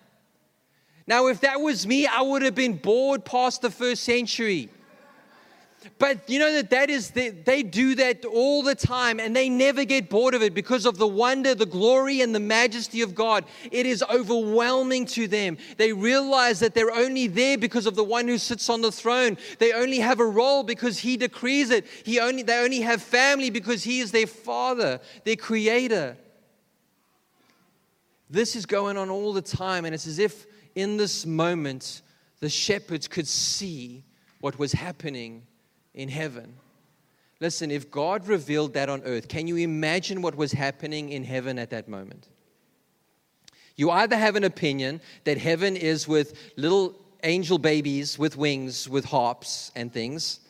Now, 1.07 1.27
if 1.27 1.41
that 1.41 1.61
was 1.61 1.87
me, 1.87 2.07
I 2.07 2.21
would 2.23 2.43
have 2.43 2.55
been 2.55 2.77
bored 2.77 3.25
past 3.25 3.63
the 3.63 3.71
first 3.71 4.05
century. 4.05 4.69
But 5.99 6.29
you 6.29 6.39
know 6.39 6.53
that 6.53 6.71
that 6.71 6.91
is 6.91 7.11
the, 7.11 7.31
they 7.31 7.63
do 7.63 7.95
that 7.95 8.25
all 8.27 8.63
the 8.63 8.75
time 8.75 9.19
and 9.19 9.35
they 9.35 9.49
never 9.49 9.85
get 9.85 10.11
bored 10.11 10.35
of 10.35 10.43
it 10.43 10.53
because 10.53 10.85
of 10.85 10.99
the 10.99 11.07
wonder, 11.07 11.55
the 11.55 11.65
glory 11.65 12.21
and 12.21 12.35
the 12.35 12.41
majesty 12.41 13.01
of 13.01 13.15
God. 13.15 13.45
It 13.71 13.87
is 13.87 14.03
overwhelming 14.03 15.07
to 15.07 15.27
them. 15.27 15.57
They 15.79 15.93
realize 15.95 16.61
that 16.61 16.75
they're 16.75 16.93
only 16.93 17.29
there 17.29 17.57
because 17.57 17.87
of 17.87 17.97
the 17.97 18.05
one 18.05 18.29
who 18.29 18.37
sits 18.37 18.69
on 18.69 18.83
the 18.83 18.93
throne. 18.93 19.39
They 19.59 19.73
only 19.73 19.99
have 20.01 20.21
a 20.21 20.27
role 20.27 20.65
because 20.65 20.99
he 20.99 21.17
decrees 21.17 21.71
it. 21.71 21.87
He 22.05 22.21
only 22.21 22.43
they 22.43 22.63
only 22.63 22.81
have 22.83 23.03
family 23.03 23.49
because 23.49 23.83
he 23.83 24.01
is 24.01 24.13
their 24.13 24.27
father, 24.27 25.01
their 25.25 25.37
creator. 25.37 26.17
This 28.29 28.55
is 28.55 28.67
going 28.67 28.99
on 28.99 29.09
all 29.09 29.33
the 29.33 29.43
time 29.43 29.87
and 29.87 29.95
it's 29.95 30.07
as 30.07 30.19
if 30.19 30.47
in 30.75 30.99
this 30.99 31.25
moment 31.25 32.03
the 32.41 32.51
shepherds 32.51 33.09
could 33.09 33.27
see 33.27 34.05
what 34.41 34.59
was 34.59 34.73
happening 34.73 35.47
in 35.95 36.09
heaven. 36.09 36.55
Listen, 37.41 37.71
if 37.71 37.91
God 37.91 38.29
revealed 38.29 38.75
that 38.75 38.89
on 38.89 39.03
earth, 39.05 39.29
can 39.29 39.47
you 39.47 39.57
imagine 39.57 40.21
what 40.21 40.35
was 40.35 40.53
happening 40.53 41.09
in 41.09 41.25
heaven 41.25 41.59
at 41.59 41.71
that 41.71 41.89
moment? 41.89 42.29
You 43.77 43.91
either 43.91 44.17
have 44.17 44.37
an 44.37 44.45
opinion 44.45 45.01
that 45.25 45.39
heaven 45.39 45.75
is 45.75 46.07
with 46.07 46.53
little 46.57 46.95
angel 47.23 47.59
babies 47.59 48.19
with 48.19 48.37
wings, 48.37 48.89
with 48.89 49.05
harps 49.05 49.73
and 49.75 49.93
things, 49.93 50.41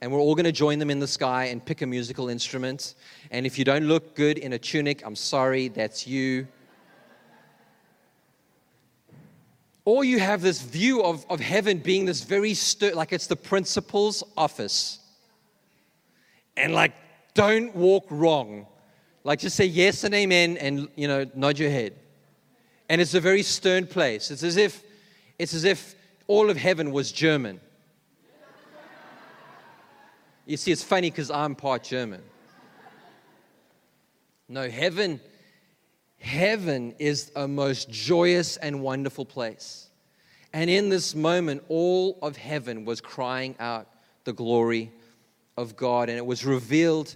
and 0.00 0.12
we're 0.12 0.18
all 0.18 0.34
going 0.34 0.44
to 0.44 0.52
join 0.52 0.78
them 0.78 0.90
in 0.90 0.98
the 0.98 1.06
sky 1.06 1.46
and 1.46 1.64
pick 1.64 1.80
a 1.80 1.86
musical 1.86 2.28
instrument. 2.28 2.94
And 3.30 3.46
if 3.46 3.58
you 3.58 3.64
don't 3.64 3.84
look 3.84 4.14
good 4.14 4.36
in 4.36 4.52
a 4.52 4.58
tunic, 4.58 5.02
I'm 5.06 5.16
sorry, 5.16 5.68
that's 5.68 6.06
you. 6.06 6.46
Or 9.84 10.02
you 10.04 10.18
have 10.18 10.40
this 10.40 10.62
view 10.62 11.02
of, 11.02 11.26
of 11.28 11.40
heaven 11.40 11.78
being 11.78 12.06
this 12.06 12.22
very 12.22 12.54
stir, 12.54 12.92
like 12.94 13.12
it's 13.12 13.26
the 13.26 13.36
principal's 13.36 14.22
office. 14.36 14.98
And 16.56 16.72
like, 16.72 16.92
don't 17.34 17.74
walk 17.74 18.06
wrong. 18.10 18.66
Like, 19.24 19.40
just 19.40 19.56
say 19.56 19.66
yes 19.66 20.04
and 20.04 20.14
amen 20.14 20.56
and, 20.56 20.88
you 20.96 21.08
know, 21.08 21.26
nod 21.34 21.58
your 21.58 21.70
head. 21.70 21.94
And 22.88 23.00
it's 23.00 23.14
a 23.14 23.20
very 23.20 23.42
stern 23.42 23.86
place. 23.86 24.30
It's 24.30 24.42
as 24.42 24.56
if, 24.56 24.82
it's 25.38 25.54
as 25.54 25.64
if 25.64 25.94
all 26.26 26.50
of 26.50 26.56
heaven 26.56 26.90
was 26.90 27.10
German. 27.12 27.60
You 30.46 30.56
see, 30.58 30.72
it's 30.72 30.82
funny 30.82 31.10
because 31.10 31.30
I'm 31.30 31.54
part 31.54 31.82
German. 31.84 32.22
No, 34.48 34.68
heaven 34.68 35.20
Heaven 36.24 36.94
is 36.98 37.30
a 37.36 37.46
most 37.46 37.90
joyous 37.90 38.56
and 38.56 38.80
wonderful 38.80 39.26
place. 39.26 39.90
And 40.54 40.70
in 40.70 40.88
this 40.88 41.14
moment, 41.14 41.64
all 41.68 42.18
of 42.22 42.38
heaven 42.38 42.86
was 42.86 43.02
crying 43.02 43.54
out 43.60 43.88
the 44.24 44.32
glory 44.32 44.90
of 45.58 45.76
God, 45.76 46.08
and 46.08 46.16
it 46.16 46.24
was 46.24 46.46
revealed 46.46 47.14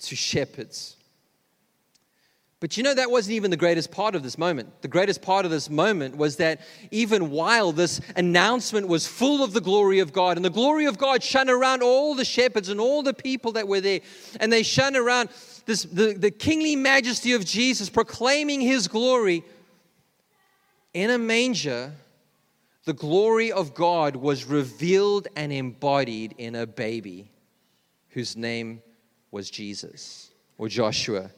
to 0.00 0.16
shepherds. 0.16 0.96
But 2.58 2.76
you 2.76 2.82
know, 2.82 2.94
that 2.94 3.12
wasn't 3.12 3.34
even 3.34 3.52
the 3.52 3.56
greatest 3.56 3.92
part 3.92 4.16
of 4.16 4.24
this 4.24 4.36
moment. 4.36 4.82
The 4.82 4.88
greatest 4.88 5.22
part 5.22 5.44
of 5.44 5.52
this 5.52 5.70
moment 5.70 6.16
was 6.16 6.36
that 6.36 6.62
even 6.90 7.30
while 7.30 7.70
this 7.70 8.00
announcement 8.16 8.88
was 8.88 9.06
full 9.06 9.44
of 9.44 9.52
the 9.52 9.60
glory 9.60 10.00
of 10.00 10.12
God, 10.12 10.36
and 10.36 10.44
the 10.44 10.50
glory 10.50 10.86
of 10.86 10.98
God 10.98 11.22
shone 11.22 11.48
around 11.48 11.84
all 11.84 12.16
the 12.16 12.24
shepherds 12.24 12.68
and 12.68 12.80
all 12.80 13.04
the 13.04 13.14
people 13.14 13.52
that 13.52 13.68
were 13.68 13.80
there, 13.80 14.00
and 14.40 14.52
they 14.52 14.64
shone 14.64 14.96
around 14.96 15.28
this, 15.66 15.84
the, 15.84 16.14
the 16.14 16.30
kingly 16.30 16.76
majesty 16.76 17.32
of 17.32 17.44
Jesus, 17.44 17.88
proclaiming 17.88 18.60
his 18.60 18.88
glory 18.88 19.44
in 20.94 21.10
a 21.10 21.18
manger, 21.18 21.92
the 22.84 22.92
glory 22.92 23.52
of 23.52 23.74
God 23.74 24.16
was 24.16 24.44
revealed 24.44 25.28
and 25.36 25.52
embodied 25.52 26.34
in 26.38 26.54
a 26.54 26.66
baby 26.66 27.30
whose 28.10 28.36
name 28.36 28.82
was 29.30 29.50
Jesus 29.50 30.30
or 30.58 30.68
Joshua 30.68 31.30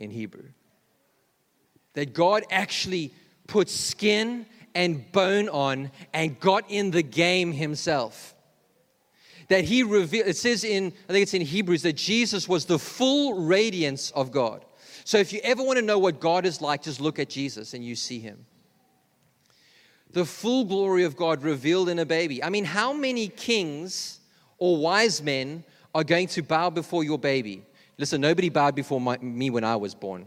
in 0.00 0.10
Hebrew. 0.10 0.48
That 1.94 2.12
God 2.12 2.44
actually 2.50 3.12
put 3.46 3.68
skin 3.68 4.46
and 4.74 5.10
bone 5.12 5.48
on 5.48 5.90
and 6.12 6.38
got 6.40 6.64
in 6.70 6.90
the 6.90 7.02
game 7.02 7.52
himself 7.52 8.34
that 9.48 9.64
he 9.64 9.82
revealed, 9.82 10.28
it 10.28 10.36
says 10.36 10.62
in, 10.62 10.92
I 11.08 11.12
think 11.12 11.22
it's 11.22 11.34
in 11.34 11.42
Hebrews, 11.42 11.82
that 11.82 11.94
Jesus 11.94 12.48
was 12.48 12.66
the 12.66 12.78
full 12.78 13.46
radiance 13.46 14.10
of 14.12 14.30
God. 14.30 14.64
So 15.04 15.18
if 15.18 15.32
you 15.32 15.40
ever 15.42 15.62
want 15.62 15.78
to 15.78 15.84
know 15.84 15.98
what 15.98 16.20
God 16.20 16.44
is 16.44 16.60
like, 16.60 16.82
just 16.82 17.00
look 17.00 17.18
at 17.18 17.30
Jesus 17.30 17.72
and 17.72 17.84
you 17.84 17.96
see 17.96 18.18
him. 18.18 18.44
The 20.12 20.24
full 20.24 20.64
glory 20.64 21.04
of 21.04 21.16
God 21.16 21.42
revealed 21.42 21.88
in 21.88 21.98
a 21.98 22.06
baby. 22.06 22.42
I 22.44 22.50
mean, 22.50 22.64
how 22.64 22.92
many 22.92 23.28
kings 23.28 24.20
or 24.58 24.76
wise 24.76 25.22
men 25.22 25.64
are 25.94 26.04
going 26.04 26.28
to 26.28 26.42
bow 26.42 26.70
before 26.70 27.04
your 27.04 27.18
baby? 27.18 27.62
Listen, 27.96 28.20
nobody 28.20 28.48
bowed 28.48 28.74
before 28.74 29.00
my, 29.00 29.18
me 29.18 29.50
when 29.50 29.64
I 29.64 29.76
was 29.76 29.94
born. 29.94 30.26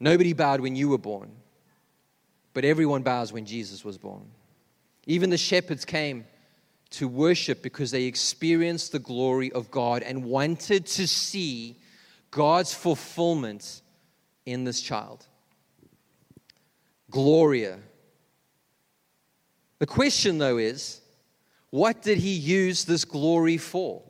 Nobody 0.00 0.32
bowed 0.32 0.60
when 0.60 0.76
you 0.76 0.88
were 0.88 0.98
born. 0.98 1.30
But 2.54 2.64
everyone 2.64 3.02
bows 3.02 3.32
when 3.32 3.44
Jesus 3.44 3.84
was 3.84 3.98
born. 3.98 4.26
Even 5.08 5.30
the 5.30 5.38
shepherds 5.38 5.86
came 5.86 6.26
to 6.90 7.08
worship 7.08 7.62
because 7.62 7.90
they 7.90 8.04
experienced 8.04 8.92
the 8.92 8.98
glory 8.98 9.50
of 9.52 9.70
God 9.70 10.02
and 10.02 10.22
wanted 10.22 10.84
to 10.84 11.08
see 11.08 11.76
God's 12.30 12.74
fulfillment 12.74 13.80
in 14.44 14.64
this 14.64 14.82
child. 14.82 15.26
Gloria. 17.10 17.78
The 19.78 19.86
question, 19.86 20.36
though, 20.36 20.58
is 20.58 21.00
what 21.70 22.02
did 22.02 22.18
he 22.18 22.34
use 22.34 22.84
this 22.84 23.06
glory 23.06 23.56
for? 23.56 24.02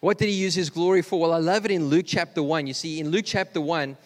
What 0.00 0.18
did 0.18 0.26
he 0.28 0.34
use 0.34 0.54
his 0.54 0.68
glory 0.68 1.00
for? 1.00 1.18
Well, 1.18 1.32
I 1.32 1.38
love 1.38 1.64
it 1.64 1.70
in 1.70 1.86
Luke 1.86 2.04
chapter 2.06 2.42
1. 2.42 2.66
You 2.66 2.74
see, 2.74 3.00
in 3.00 3.08
Luke 3.08 3.24
chapter 3.26 3.62
1, 3.62 3.96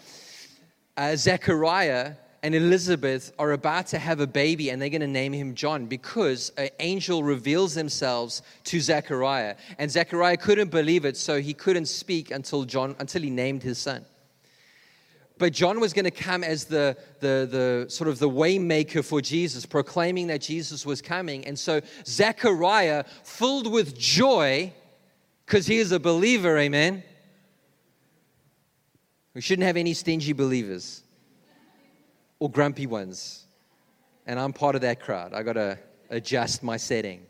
uh, 0.96 1.16
Zechariah 1.16 2.14
and 2.42 2.54
Elizabeth 2.54 3.32
are 3.38 3.52
about 3.52 3.86
to 3.88 3.98
have 3.98 4.20
a 4.20 4.26
baby 4.26 4.70
and 4.70 4.80
they're 4.80 4.88
going 4.88 5.02
to 5.02 5.06
name 5.06 5.32
him 5.32 5.54
John 5.54 5.86
because 5.86 6.50
an 6.56 6.70
angel 6.78 7.22
reveals 7.22 7.74
themselves 7.74 8.42
to 8.64 8.80
Zechariah. 8.80 9.56
And 9.78 9.90
Zechariah 9.90 10.38
couldn't 10.38 10.70
believe 10.70 11.04
it, 11.04 11.18
so 11.18 11.40
he 11.40 11.52
couldn't 11.52 11.86
speak 11.86 12.30
until 12.30 12.64
John 12.64 12.96
until 12.98 13.20
he 13.20 13.30
named 13.30 13.62
his 13.62 13.76
son. 13.78 14.06
But 15.36 15.52
John 15.52 15.80
was 15.80 15.92
going 15.92 16.04
to 16.04 16.10
come 16.10 16.44
as 16.44 16.64
the, 16.64 16.96
the, 17.20 17.48
the 17.50 17.86
sort 17.88 18.08
of 18.08 18.18
the 18.18 18.28
waymaker 18.28 19.02
for 19.02 19.22
Jesus, 19.22 19.64
proclaiming 19.64 20.26
that 20.26 20.42
Jesus 20.42 20.84
was 20.84 21.00
coming. 21.00 21.46
And 21.46 21.58
so 21.58 21.80
Zechariah, 22.06 23.04
filled 23.24 23.70
with 23.70 23.98
joy, 23.98 24.72
because 25.46 25.66
he 25.66 25.78
is 25.78 25.92
a 25.92 26.00
believer, 26.00 26.58
amen. 26.58 27.02
We 29.32 29.40
shouldn't 29.40 29.66
have 29.66 29.78
any 29.78 29.94
stingy 29.94 30.34
believers 30.34 31.04
or 32.40 32.50
grumpy 32.50 32.86
ones. 32.86 33.46
And 34.26 34.40
I'm 34.40 34.52
part 34.52 34.74
of 34.74 34.80
that 34.80 35.00
crowd. 35.00 35.32
I 35.32 35.44
got 35.44 35.52
to 35.52 35.78
adjust 36.10 36.62
my 36.62 36.76
setting. 36.76 37.24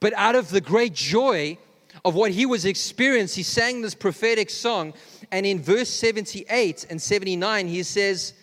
But 0.00 0.14
out 0.14 0.34
of 0.34 0.48
the 0.50 0.60
great 0.60 0.94
joy 0.94 1.58
of 2.04 2.14
what 2.14 2.30
he 2.30 2.46
was 2.46 2.64
experiencing, 2.64 3.40
he 3.40 3.42
sang 3.42 3.82
this 3.82 3.94
prophetic 3.94 4.50
song. 4.50 4.94
And 5.30 5.44
in 5.44 5.60
verse 5.60 5.90
78 5.90 6.86
and 6.90 7.00
79, 7.00 7.68
he 7.68 7.82
says, 7.82 8.34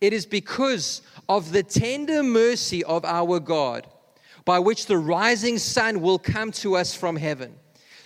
It 0.00 0.12
is 0.12 0.26
because 0.26 1.02
of 1.28 1.52
the 1.52 1.62
tender 1.62 2.22
mercy 2.22 2.84
of 2.84 3.04
our 3.04 3.40
God, 3.40 3.86
by 4.44 4.58
which 4.58 4.86
the 4.86 4.98
rising 4.98 5.58
sun 5.58 6.00
will 6.00 6.18
come 6.18 6.52
to 6.52 6.76
us 6.76 6.94
from 6.94 7.16
heaven, 7.16 7.54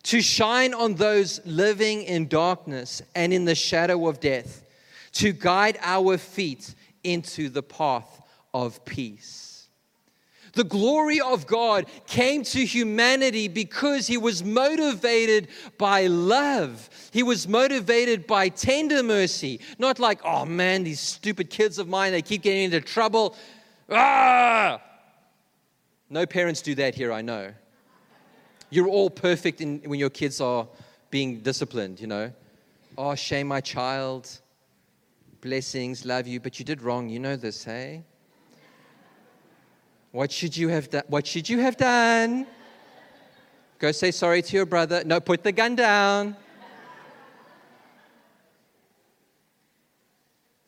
to 0.05 0.23
shine 0.23 0.73
on 0.73 0.95
those 0.95 1.41
living 1.45 2.03
in 2.03 2.29
darkness 2.29 3.03
and 3.15 3.33
in 3.33 3.45
the 3.45 3.55
shadow 3.55 4.09
of 4.09 4.21
death, 4.21 4.65
to 5.13 5.33
guide 5.33 5.79
our 5.83 6.17
feet 6.17 6.75
into 7.05 7.49
the 7.49 7.63
path 7.63 8.21
of 8.55 8.85
peace. 8.85 9.69
The 10.55 10.65
glory 10.65 11.21
of 11.21 11.47
God 11.47 11.87
came 12.07 12.43
to 12.45 12.65
humanity 12.65 13.49
because 13.49 14.07
he 14.07 14.17
was 14.17 14.43
motivated 14.43 15.49
by 15.77 16.07
love. 16.07 16.89
He 17.13 17.23
was 17.23 17.47
motivated 17.47 18.27
by 18.27 18.49
tender 18.49 19.03
mercy. 19.03 19.61
Not 19.79 19.99
like, 19.99 20.21
oh 20.25 20.45
man, 20.45 20.85
these 20.85 21.01
stupid 21.01 21.51
kids 21.51 21.79
of 21.79 21.87
mine, 21.87 22.13
they 22.13 22.23
keep 22.23 22.43
getting 22.43 22.65
into 22.65 22.81
trouble. 22.81 23.37
Ah! 23.91 24.83
No 26.11 26.27
parents 26.27 26.63
do 26.63 26.75
that 26.77 26.95
here, 26.95 27.13
I 27.13 27.23
know. 27.23 27.53
You're 28.71 28.89
all 28.89 29.11
perfect 29.11 29.61
in, 29.61 29.81
when 29.85 30.01
your 30.01 30.11
kids 30.11 30.41
are 30.41 30.67
being 31.11 31.41
disciplined, 31.41 32.01
you 32.01 32.07
know. 32.07 32.33
Oh, 32.97 33.15
shame 33.15 33.47
my 33.47 33.61
child. 33.61 34.29
Blessings, 35.41 36.05
love 36.05 36.27
you, 36.27 36.41
but 36.41 36.59
you 36.59 36.65
did 36.65 36.83
wrong. 36.83 37.09
You 37.09 37.21
know 37.21 37.37
this, 37.37 37.63
hey? 37.63 38.03
What 40.11 40.33
should 40.33 40.57
you 40.57 40.69
have 40.69 40.91
done? 40.91 41.05
What 41.07 41.27
should 41.27 41.49
you 41.49 41.61
have 41.61 41.77
done? 41.77 42.47
Go 43.79 43.93
say 43.93 44.11
sorry 44.11 44.43
to 44.43 44.57
your 44.57 44.67
brother. 44.67 45.05
No, 45.05 45.21
put 45.21 45.45
the 45.45 45.53
gun 45.53 45.77
down. 45.77 46.37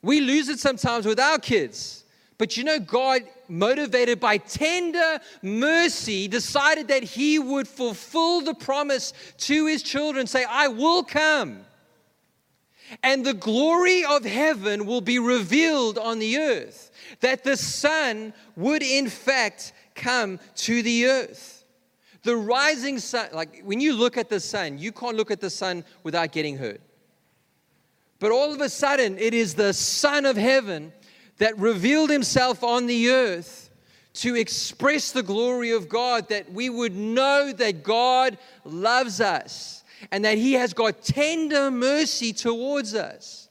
We 0.02 0.20
lose 0.20 0.48
it 0.48 0.60
sometimes 0.60 1.04
with 1.04 1.18
our 1.18 1.38
kids. 1.38 2.04
But 2.38 2.56
you 2.56 2.64
know, 2.64 2.78
God, 2.78 3.22
motivated 3.48 4.20
by 4.20 4.38
tender 4.38 5.18
mercy, 5.42 6.28
decided 6.28 6.88
that 6.88 7.02
He 7.02 7.38
would 7.38 7.68
fulfill 7.68 8.40
the 8.40 8.54
promise 8.54 9.12
to 9.38 9.66
His 9.66 9.82
children 9.82 10.26
say, 10.26 10.44
I 10.44 10.68
will 10.68 11.02
come. 11.02 11.66
And 13.02 13.24
the 13.24 13.34
glory 13.34 14.04
of 14.04 14.24
heaven 14.24 14.86
will 14.86 15.00
be 15.00 15.18
revealed 15.18 15.98
on 15.98 16.18
the 16.18 16.38
earth. 16.38 16.90
That 17.20 17.44
the 17.44 17.56
sun 17.56 18.32
would, 18.56 18.82
in 18.82 19.08
fact, 19.08 19.72
come 19.94 20.38
to 20.56 20.82
the 20.82 21.06
earth. 21.06 21.64
The 22.22 22.36
rising 22.36 22.98
sun, 22.98 23.28
like 23.32 23.62
when 23.64 23.80
you 23.80 23.94
look 23.94 24.16
at 24.16 24.28
the 24.28 24.40
sun, 24.40 24.78
you 24.78 24.92
can't 24.92 25.16
look 25.16 25.30
at 25.30 25.40
the 25.40 25.50
sun 25.50 25.84
without 26.02 26.32
getting 26.32 26.58
hurt. 26.58 26.80
But 28.18 28.32
all 28.32 28.52
of 28.52 28.60
a 28.60 28.68
sudden, 28.68 29.18
it 29.18 29.32
is 29.32 29.54
the 29.54 29.72
Son 29.72 30.26
of 30.26 30.36
Heaven 30.36 30.92
that 31.38 31.58
revealed 31.58 32.10
himself 32.10 32.62
on 32.62 32.86
the 32.86 33.10
earth 33.10 33.70
to 34.12 34.36
express 34.36 35.12
the 35.12 35.22
glory 35.22 35.70
of 35.70 35.88
God, 35.88 36.28
that 36.28 36.52
we 36.52 36.68
would 36.68 36.94
know 36.94 37.52
that 37.52 37.82
God 37.82 38.36
loves 38.64 39.20
us 39.20 39.79
and 40.10 40.24
that 40.24 40.38
he 40.38 40.54
has 40.54 40.72
got 40.72 41.02
tender 41.02 41.70
mercy 41.70 42.32
towards 42.32 42.94
us. 42.94 43.48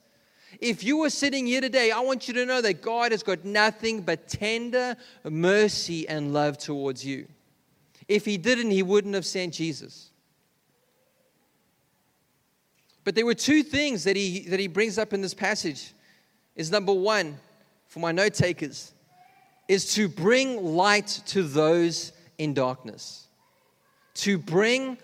If 0.59 0.83
you 0.83 0.97
were 0.97 1.09
sitting 1.09 1.45
here 1.45 1.61
today, 1.61 1.91
I 1.91 1.99
want 1.99 2.27
you 2.27 2.33
to 2.35 2.45
know 2.45 2.61
that 2.61 2.81
God 2.81 3.11
has 3.11 3.23
got 3.23 3.45
nothing 3.45 4.01
but 4.01 4.27
tender 4.27 4.95
mercy 5.23 6.07
and 6.07 6.33
love 6.33 6.57
towards 6.57 7.05
you. 7.05 7.27
If 8.07 8.25
he 8.25 8.37
didn't, 8.37 8.71
he 8.71 8.83
wouldn't 8.83 9.13
have 9.13 9.25
sent 9.25 9.53
Jesus. 9.53 10.09
But 13.03 13.15
there 13.15 13.25
were 13.25 13.35
two 13.35 13.63
things 13.63 14.03
that 14.03 14.15
he, 14.15 14.41
that 14.49 14.59
he 14.59 14.67
brings 14.67 14.97
up 14.97 15.13
in 15.13 15.21
this 15.21 15.33
passage. 15.33 15.93
Is 16.55 16.71
number 16.71 16.93
one, 16.93 17.37
for 17.87 17.99
my 17.99 18.11
note 18.11 18.33
takers, 18.33 18.93
is 19.67 19.93
to 19.93 20.09
bring 20.09 20.63
light 20.63 21.21
to 21.27 21.43
those 21.43 22.11
in 22.37 22.53
darkness. 22.53 23.27
To 24.15 24.37
bring 24.37 24.97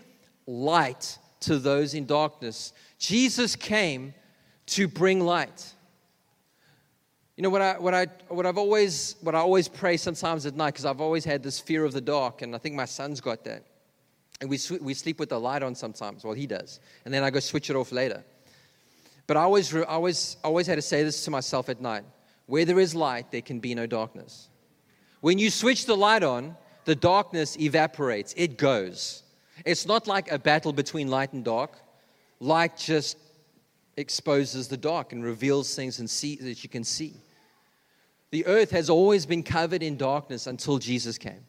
light 0.48 1.18
to 1.46 1.60
those 1.60 1.94
in 1.94 2.06
darkness. 2.06 2.74
Jesus 3.00 3.56
came 3.56 4.14
to 4.68 4.88
bring 4.88 5.20
light. 5.20 5.74
You 7.36 7.44
know 7.44 7.50
what 7.50 7.62
I 7.62 7.78
what 7.78 7.94
I 7.94 8.08
what 8.30 8.46
I've 8.46 8.58
always 8.58 9.16
what 9.22 9.36
I 9.36 9.40
always 9.40 9.68
pray 9.68 9.98
sometimes 9.98 10.46
at 10.46 10.56
night 10.56 10.72
because 10.72 10.86
I've 10.86 11.02
always 11.02 11.26
had 11.26 11.44
this 11.44 11.60
fear 11.60 11.84
of 11.84 11.94
the 11.94 12.02
dark 12.02 12.42
and 12.42 12.56
I 12.56 12.58
think 12.58 12.76
my 12.76 12.86
son's 12.86 13.20
got 13.20 13.44
that. 13.44 13.64
And 14.42 14.50
we, 14.50 14.60
we 14.82 14.94
sleep 14.94 15.20
with 15.20 15.30
the 15.30 15.40
light 15.40 15.64
on 15.64 15.76
sometimes. 15.76 16.24
Well, 16.24 16.34
he 16.34 16.46
does. 16.46 16.80
And 17.06 17.14
then 17.14 17.24
I 17.24 17.30
go 17.30 17.40
switch 17.40 17.70
it 17.70 17.76
off 17.76 17.92
later. 17.92 18.24
But 19.28 19.38
I 19.38 19.42
always, 19.42 19.74
I 19.74 19.84
always, 19.84 20.38
I 20.44 20.48
always 20.48 20.68
had 20.68 20.76
to 20.76 20.82
say 20.82 21.04
this 21.04 21.24
to 21.26 21.32
myself 21.32 21.70
at 21.70 21.82
night 21.82 22.04
where 22.48 22.66
there 22.66 22.80
is 22.80 22.94
light, 22.94 23.32
there 23.32 23.42
can 23.42 23.60
be 23.60 23.74
no 23.74 23.88
darkness. 23.88 24.50
When 25.22 25.40
you 25.40 25.50
switch 25.50 25.86
the 25.86 25.98
light 25.98 26.22
on, 26.22 26.56
the 26.86 26.96
darkness 26.96 27.58
evaporates, 27.60 28.34
it 28.38 28.58
goes. 28.58 29.24
It's 29.64 29.86
not 29.86 30.08
like 30.08 30.32
a 30.32 30.40
battle 30.40 30.74
between 30.74 31.08
light 31.10 31.34
and 31.34 31.44
dark. 31.44 31.80
Light 32.40 32.78
just 32.78 33.18
exposes 33.98 34.68
the 34.68 34.78
dark 34.78 35.14
and 35.14 35.24
reveals 35.24 35.74
things 35.76 36.00
and 36.00 36.10
see, 36.10 36.36
that 36.38 36.64
you 36.64 36.70
can 36.70 36.84
see. 36.84 37.14
The 38.32 38.46
earth 38.48 38.72
has 38.72 38.90
always 38.90 39.26
been 39.26 39.44
covered 39.44 39.82
in 39.82 39.96
darkness 39.96 40.48
until 40.48 40.78
Jesus 40.78 41.18
came. 41.18 41.46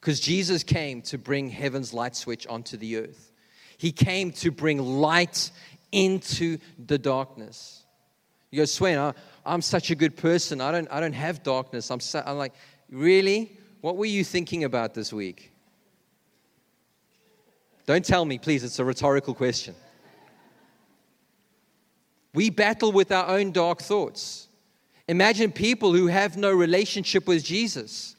Because 0.00 0.20
Jesus 0.20 0.62
came 0.62 1.02
to 1.02 1.18
bring 1.18 1.48
heaven's 1.48 1.92
light 1.92 2.14
switch 2.14 2.46
onto 2.46 2.76
the 2.76 2.98
earth. 2.98 3.32
He 3.78 3.90
came 3.90 4.30
to 4.32 4.50
bring 4.50 4.78
light 4.78 5.50
into 5.90 6.58
the 6.86 6.98
darkness. 6.98 7.84
You 8.50 8.58
go, 8.58 8.64
Sven, 8.64 9.14
I'm 9.44 9.62
such 9.62 9.90
a 9.90 9.94
good 9.94 10.16
person. 10.16 10.60
I 10.60 10.70
don't, 10.70 10.88
I 10.90 11.00
don't 11.00 11.12
have 11.12 11.42
darkness. 11.42 11.90
I'm, 11.90 12.00
so, 12.00 12.22
I'm 12.24 12.38
like, 12.38 12.54
really? 12.90 13.56
What 13.80 13.96
were 13.96 14.06
you 14.06 14.24
thinking 14.24 14.64
about 14.64 14.94
this 14.94 15.12
week? 15.12 15.52
Don't 17.88 18.04
tell 18.04 18.26
me, 18.26 18.36
please. 18.36 18.64
It's 18.64 18.78
a 18.80 18.84
rhetorical 18.84 19.32
question. 19.32 19.74
We 22.34 22.50
battle 22.50 22.92
with 22.92 23.10
our 23.10 23.26
own 23.26 23.50
dark 23.50 23.80
thoughts. 23.80 24.48
Imagine 25.08 25.50
people 25.50 25.94
who 25.94 26.06
have 26.08 26.36
no 26.36 26.52
relationship 26.52 27.26
with 27.26 27.42
Jesus 27.42 28.14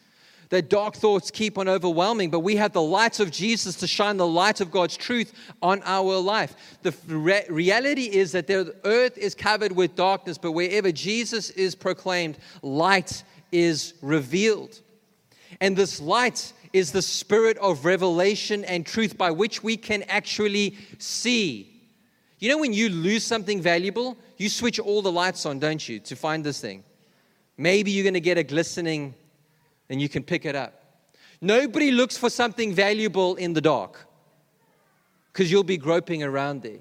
Their 0.49 0.63
dark 0.63 0.95
thoughts 0.95 1.29
keep 1.29 1.60
on 1.60 1.67
overwhelming, 1.67 2.32
but 2.32 2.39
we 2.39 2.55
have 2.55 2.73
the 2.73 2.82
light 2.82 3.19
of 3.19 3.29
Jesus 3.29 3.75
to 3.75 3.88
shine 3.88 4.17
the 4.17 4.25
light 4.25 4.62
of 4.62 4.71
God's 4.71 4.97
truth 4.97 5.32
on 5.62 5.84
our 5.86 6.17
life. 6.17 6.55
The 6.82 6.95
re- 7.08 7.45
reality 7.49 8.05
is 8.05 8.32
that 8.32 8.47
the 8.47 8.75
earth 8.84 9.19
is 9.19 9.36
covered 9.36 9.71
with 9.71 9.95
darkness, 9.95 10.39
but 10.39 10.53
wherever 10.53 10.91
Jesus 10.91 11.51
is 11.51 11.75
proclaimed, 11.75 12.39
light 12.63 13.23
is 13.51 13.93
revealed. 14.01 14.79
And 15.62 15.75
this 15.75 16.01
light 16.01 16.51
is 16.73 16.91
the 16.91 17.01
spirit 17.01 17.58
of 17.58 17.86
revelation 17.86 18.63
and 18.65 18.86
truth 18.86 19.17
by 19.17 19.32
which 19.32 19.63
we 19.63 19.77
can 19.77 20.03
actually 20.03 20.77
see. 20.97 21.82
You 22.39 22.49
know, 22.49 22.58
when 22.58 22.73
you 22.73 22.89
lose 22.89 23.23
something 23.23 23.62
valuable, 23.62 24.17
you 24.38 24.49
switch 24.49 24.79
all 24.79 25.01
the 25.01 25.12
lights 25.12 25.45
on, 25.45 25.60
don't 25.60 25.88
you, 25.88 25.99
to 25.99 26.15
find 26.15 26.43
this 26.43 26.62
thing? 26.62 26.84
Maybe 27.58 27.91
you're 27.91 28.03
going 28.03 28.13
to 28.13 28.21
get 28.21 28.38
a 28.38 28.43
glistening 28.43 29.13
and 29.89 30.01
you 30.01 30.08
can 30.08 30.23
pick 30.23 30.45
it 30.45 30.55
up. 30.55 30.82
Nobody 31.41 31.91
looks 31.91 32.17
for 32.17 32.29
something 32.29 32.73
valuable 32.73 33.36
in 33.36 33.53
the 33.53 33.62
dark 33.62 34.08
because 35.32 35.51
you'll 35.51 35.63
be 35.63 35.77
groping 35.77 36.23
around 36.23 36.62
there. 36.62 36.79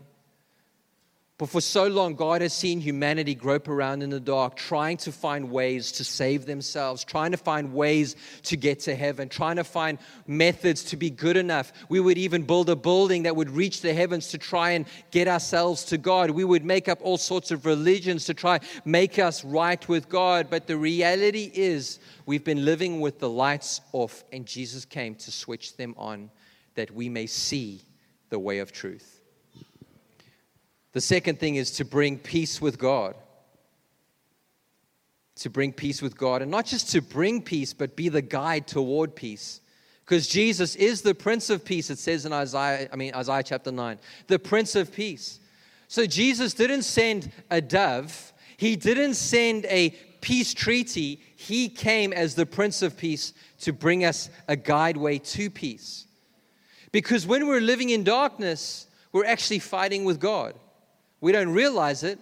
But 1.38 1.50
for 1.50 1.60
so 1.60 1.86
long, 1.86 2.16
God 2.16 2.42
has 2.42 2.52
seen 2.52 2.80
humanity 2.80 3.36
grope 3.36 3.68
around 3.68 4.02
in 4.02 4.10
the 4.10 4.18
dark, 4.18 4.56
trying 4.56 4.96
to 4.98 5.12
find 5.12 5.52
ways 5.52 5.92
to 5.92 6.02
save 6.02 6.46
themselves, 6.46 7.04
trying 7.04 7.30
to 7.30 7.36
find 7.36 7.72
ways 7.72 8.16
to 8.42 8.56
get 8.56 8.80
to 8.80 8.96
heaven, 8.96 9.28
trying 9.28 9.54
to 9.54 9.62
find 9.62 9.98
methods 10.26 10.82
to 10.84 10.96
be 10.96 11.10
good 11.10 11.36
enough. 11.36 11.72
We 11.88 12.00
would 12.00 12.18
even 12.18 12.42
build 12.42 12.68
a 12.70 12.74
building 12.74 13.22
that 13.22 13.36
would 13.36 13.50
reach 13.50 13.82
the 13.82 13.94
heavens 13.94 14.30
to 14.30 14.38
try 14.38 14.70
and 14.70 14.84
get 15.12 15.28
ourselves 15.28 15.84
to 15.84 15.96
God. 15.96 16.30
We 16.30 16.42
would 16.42 16.64
make 16.64 16.88
up 16.88 16.98
all 17.02 17.18
sorts 17.18 17.52
of 17.52 17.66
religions 17.66 18.24
to 18.24 18.34
try 18.34 18.58
make 18.84 19.20
us 19.20 19.44
right 19.44 19.88
with 19.88 20.08
God. 20.08 20.48
But 20.50 20.66
the 20.66 20.76
reality 20.76 21.52
is, 21.54 22.00
we've 22.26 22.42
been 22.42 22.64
living 22.64 22.98
with 22.98 23.20
the 23.20 23.30
lights 23.30 23.80
off, 23.92 24.24
and 24.32 24.44
Jesus 24.44 24.84
came 24.84 25.14
to 25.14 25.30
switch 25.30 25.76
them 25.76 25.94
on 25.98 26.30
that 26.74 26.90
we 26.90 27.08
may 27.08 27.26
see 27.26 27.82
the 28.28 28.40
way 28.40 28.58
of 28.58 28.72
truth. 28.72 29.17
The 30.92 31.00
second 31.00 31.38
thing 31.38 31.56
is 31.56 31.72
to 31.72 31.84
bring 31.84 32.18
peace 32.18 32.60
with 32.60 32.78
God. 32.78 33.14
To 35.36 35.50
bring 35.50 35.72
peace 35.72 36.02
with 36.02 36.16
God. 36.16 36.42
And 36.42 36.50
not 36.50 36.66
just 36.66 36.90
to 36.92 37.00
bring 37.00 37.42
peace, 37.42 37.72
but 37.72 37.96
be 37.96 38.08
the 38.08 38.22
guide 38.22 38.66
toward 38.66 39.14
peace. 39.14 39.60
Because 40.04 40.26
Jesus 40.26 40.74
is 40.74 41.02
the 41.02 41.14
Prince 41.14 41.50
of 41.50 41.64
Peace, 41.64 41.90
it 41.90 41.98
says 41.98 42.24
in 42.24 42.32
Isaiah, 42.32 42.88
I 42.92 42.96
mean 42.96 43.14
Isaiah 43.14 43.42
chapter 43.42 43.70
9. 43.70 43.98
The 44.26 44.38
Prince 44.38 44.74
of 44.74 44.92
Peace. 44.92 45.38
So 45.86 46.06
Jesus 46.06 46.54
didn't 46.54 46.82
send 46.82 47.30
a 47.50 47.60
dove, 47.60 48.32
he 48.56 48.74
didn't 48.74 49.14
send 49.14 49.66
a 49.66 49.90
peace 50.20 50.52
treaty. 50.52 51.20
He 51.36 51.68
came 51.68 52.12
as 52.12 52.34
the 52.34 52.46
Prince 52.46 52.82
of 52.82 52.96
Peace 52.96 53.32
to 53.60 53.72
bring 53.72 54.04
us 54.04 54.30
a 54.48 54.56
guideway 54.56 55.22
to 55.34 55.50
peace. 55.50 56.06
Because 56.90 57.26
when 57.26 57.46
we're 57.46 57.60
living 57.60 57.90
in 57.90 58.02
darkness, 58.02 58.86
we're 59.12 59.26
actually 59.26 59.60
fighting 59.60 60.04
with 60.04 60.18
God. 60.20 60.54
We 61.20 61.32
don't 61.32 61.50
realize 61.50 62.04
it, 62.04 62.18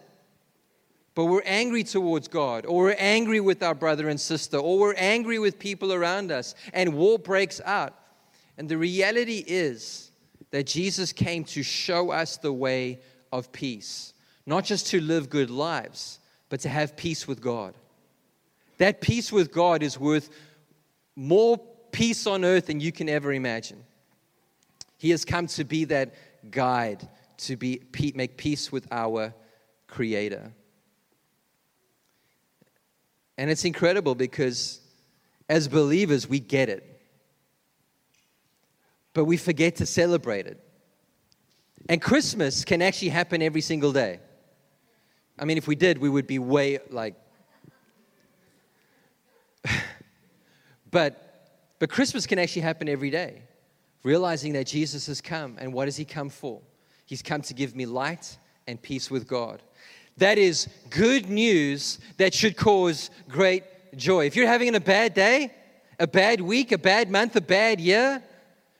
but 1.14 1.26
we're 1.26 1.42
angry 1.44 1.82
towards 1.82 2.28
God, 2.28 2.66
or 2.66 2.84
we're 2.84 2.96
angry 2.98 3.40
with 3.40 3.62
our 3.62 3.74
brother 3.74 4.08
and 4.08 4.20
sister, 4.20 4.58
or 4.58 4.78
we're 4.78 4.94
angry 4.94 5.38
with 5.38 5.58
people 5.58 5.92
around 5.92 6.30
us, 6.30 6.54
and 6.72 6.94
war 6.94 7.18
breaks 7.18 7.60
out. 7.64 7.94
And 8.58 8.68
the 8.68 8.78
reality 8.78 9.44
is 9.46 10.10
that 10.50 10.66
Jesus 10.66 11.12
came 11.12 11.44
to 11.44 11.62
show 11.62 12.10
us 12.10 12.36
the 12.36 12.52
way 12.52 13.00
of 13.32 13.52
peace, 13.52 14.14
not 14.46 14.64
just 14.64 14.88
to 14.88 15.00
live 15.00 15.28
good 15.28 15.50
lives, 15.50 16.20
but 16.48 16.60
to 16.60 16.68
have 16.68 16.96
peace 16.96 17.26
with 17.26 17.40
God. 17.40 17.74
That 18.78 19.00
peace 19.00 19.32
with 19.32 19.52
God 19.52 19.82
is 19.82 19.98
worth 19.98 20.30
more 21.14 21.58
peace 21.92 22.26
on 22.26 22.44
earth 22.44 22.66
than 22.66 22.80
you 22.80 22.92
can 22.92 23.08
ever 23.08 23.32
imagine. 23.32 23.82
He 24.98 25.10
has 25.10 25.24
come 25.24 25.46
to 25.48 25.64
be 25.64 25.84
that 25.86 26.14
guide 26.50 27.08
to 27.38 27.56
be, 27.56 27.82
make 28.14 28.36
peace 28.36 28.70
with 28.70 28.86
our 28.90 29.34
Creator. 29.86 30.52
And 33.38 33.50
it's 33.50 33.64
incredible 33.64 34.14
because 34.14 34.80
as 35.48 35.68
believers, 35.68 36.28
we 36.28 36.40
get 36.40 36.68
it. 36.68 37.00
But 39.12 39.24
we 39.26 39.36
forget 39.36 39.76
to 39.76 39.86
celebrate 39.86 40.46
it. 40.46 40.62
And 41.88 42.02
Christmas 42.02 42.64
can 42.64 42.82
actually 42.82 43.10
happen 43.10 43.42
every 43.42 43.60
single 43.60 43.92
day. 43.92 44.20
I 45.38 45.44
mean, 45.44 45.58
if 45.58 45.68
we 45.68 45.76
did, 45.76 45.98
we 45.98 46.08
would 46.08 46.26
be 46.26 46.38
way 46.38 46.78
like. 46.90 47.14
but, 50.90 51.52
but 51.78 51.90
Christmas 51.90 52.26
can 52.26 52.38
actually 52.38 52.62
happen 52.62 52.88
every 52.88 53.10
day. 53.10 53.42
Realizing 54.02 54.54
that 54.54 54.66
Jesus 54.66 55.06
has 55.06 55.20
come, 55.20 55.56
and 55.58 55.72
what 55.72 55.86
has 55.88 55.96
He 55.96 56.04
come 56.04 56.28
for? 56.28 56.60
He's 57.06 57.22
come 57.22 57.40
to 57.42 57.54
give 57.54 57.74
me 57.74 57.86
light 57.86 58.36
and 58.66 58.80
peace 58.80 59.10
with 59.10 59.26
God. 59.26 59.62
That 60.18 60.38
is 60.38 60.68
good 60.90 61.28
news 61.28 61.98
that 62.16 62.34
should 62.34 62.56
cause 62.56 63.10
great 63.28 63.64
joy. 63.96 64.26
If 64.26 64.36
you're 64.36 64.46
having 64.46 64.74
a 64.74 64.80
bad 64.80 65.14
day, 65.14 65.52
a 65.98 66.06
bad 66.06 66.40
week, 66.40 66.72
a 66.72 66.78
bad 66.78 67.10
month, 67.10 67.36
a 67.36 67.40
bad 67.40 67.80
year, 67.80 68.22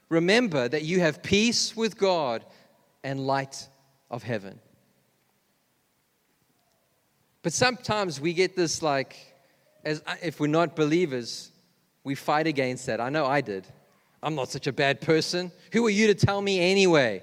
remember 0.08 0.68
that 0.68 0.82
you 0.82 1.00
have 1.00 1.22
peace 1.22 1.76
with 1.76 1.96
God 1.96 2.44
and 3.04 3.26
light 3.26 3.68
of 4.10 4.22
heaven. 4.22 4.58
But 7.42 7.52
sometimes 7.52 8.20
we 8.20 8.32
get 8.32 8.56
this 8.56 8.82
like, 8.82 9.16
as 9.84 10.02
uh, 10.06 10.16
if 10.22 10.40
we're 10.40 10.48
not 10.48 10.74
believers, 10.74 11.52
we 12.02 12.14
fight 12.14 12.46
against 12.46 12.86
that. 12.86 13.00
I 13.00 13.08
know 13.08 13.24
I 13.26 13.40
did. 13.40 13.66
I'm 14.22 14.34
not 14.34 14.50
such 14.50 14.66
a 14.66 14.72
bad 14.72 15.00
person. 15.00 15.52
Who 15.72 15.86
are 15.86 15.90
you 15.90 16.08
to 16.08 16.14
tell 16.14 16.42
me 16.42 16.58
anyway? 16.58 17.22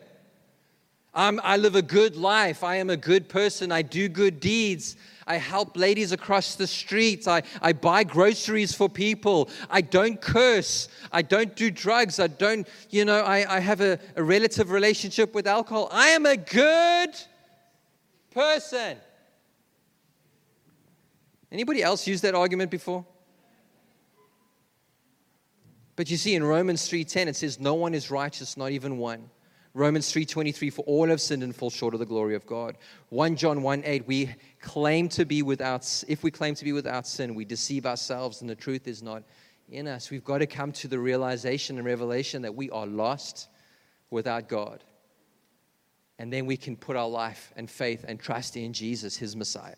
I'm, 1.15 1.39
I 1.43 1.57
live 1.57 1.75
a 1.75 1.81
good 1.81 2.15
life. 2.15 2.63
I 2.63 2.77
am 2.77 2.89
a 2.89 2.97
good 2.97 3.29
person. 3.29 3.71
I 3.71 3.83
do 3.83 4.09
good 4.09 4.39
deeds. 4.39 4.95
I 5.27 5.37
help 5.37 5.77
ladies 5.77 6.11
across 6.11 6.55
the 6.55 6.67
streets. 6.67 7.27
I, 7.27 7.43
I 7.61 7.73
buy 7.73 8.03
groceries 8.03 8.73
for 8.73 8.89
people. 8.89 9.49
I 9.69 9.81
don't 9.81 10.19
curse. 10.19 10.89
I 11.11 11.21
don't 11.21 11.55
do 11.55 11.71
drugs. 11.71 12.19
I 12.19 12.27
don't, 12.27 12.67
you 12.89 13.05
know, 13.05 13.21
I, 13.21 13.57
I 13.57 13.59
have 13.59 13.79
a, 13.81 13.99
a 14.15 14.23
relative 14.23 14.71
relationship 14.71 15.33
with 15.33 15.47
alcohol. 15.47 15.87
I 15.91 16.09
am 16.09 16.25
a 16.25 16.35
good 16.35 17.11
person. 18.31 18.97
Anybody 21.51 21.83
else 21.83 22.07
use 22.07 22.21
that 22.21 22.33
argument 22.33 22.71
before? 22.71 23.05
But 25.95 26.09
you 26.09 26.17
see 26.17 26.33
in 26.33 26.43
Romans 26.43 26.89
3:10 26.89 27.27
it 27.27 27.35
says 27.35 27.59
no 27.59 27.75
one 27.75 27.93
is 27.93 28.09
righteous 28.09 28.57
not 28.57 28.71
even 28.71 28.97
one. 28.97 29.29
Romans 29.75 30.11
3:23 30.11 30.69
for 30.71 30.83
all 30.83 31.07
have 31.07 31.19
sinned 31.19 31.41
and 31.41 31.55
fall 31.55 31.71
short 31.71 31.95
of 31.95 31.99
the 31.99 32.05
glory 32.05 32.35
of 32.35 32.45
God. 32.45 32.77
1 33.09 33.35
John 33.35 33.61
1:8 33.63 34.05
we 34.05 34.35
claim 34.59 35.09
to 35.09 35.25
be 35.25 35.41
without 35.41 36.03
if 36.07 36.23
we 36.23 36.29
claim 36.29 36.53
to 36.55 36.63
be 36.63 36.73
without 36.73 37.07
sin 37.07 37.33
we 37.33 37.43
deceive 37.43 37.85
ourselves 37.85 38.41
and 38.41 38.49
the 38.49 38.55
truth 38.55 38.87
is 38.87 39.01
not 39.01 39.23
in 39.69 39.87
us. 39.87 40.11
We've 40.11 40.23
got 40.23 40.39
to 40.39 40.47
come 40.47 40.71
to 40.73 40.87
the 40.87 40.99
realization 40.99 41.77
and 41.77 41.85
revelation 41.85 42.43
that 42.43 42.53
we 42.53 42.69
are 42.69 42.85
lost 42.85 43.47
without 44.11 44.47
God. 44.47 44.83
And 46.19 46.31
then 46.31 46.45
we 46.45 46.55
can 46.55 46.75
put 46.75 46.95
our 46.95 47.09
life 47.09 47.51
and 47.55 47.69
faith 47.69 48.05
and 48.07 48.19
trust 48.19 48.55
in 48.55 48.73
Jesus 48.73 49.17
his 49.17 49.35
Messiah. 49.35 49.75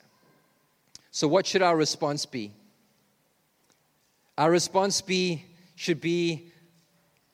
So 1.12 1.30
what 1.30 1.48
should 1.48 1.62
our 1.62 1.78
response 1.78 2.26
be? 2.26 2.54
Our 4.38 4.52
response 4.52 5.00
be 5.00 5.46
should 5.76 6.02
be 6.02 6.52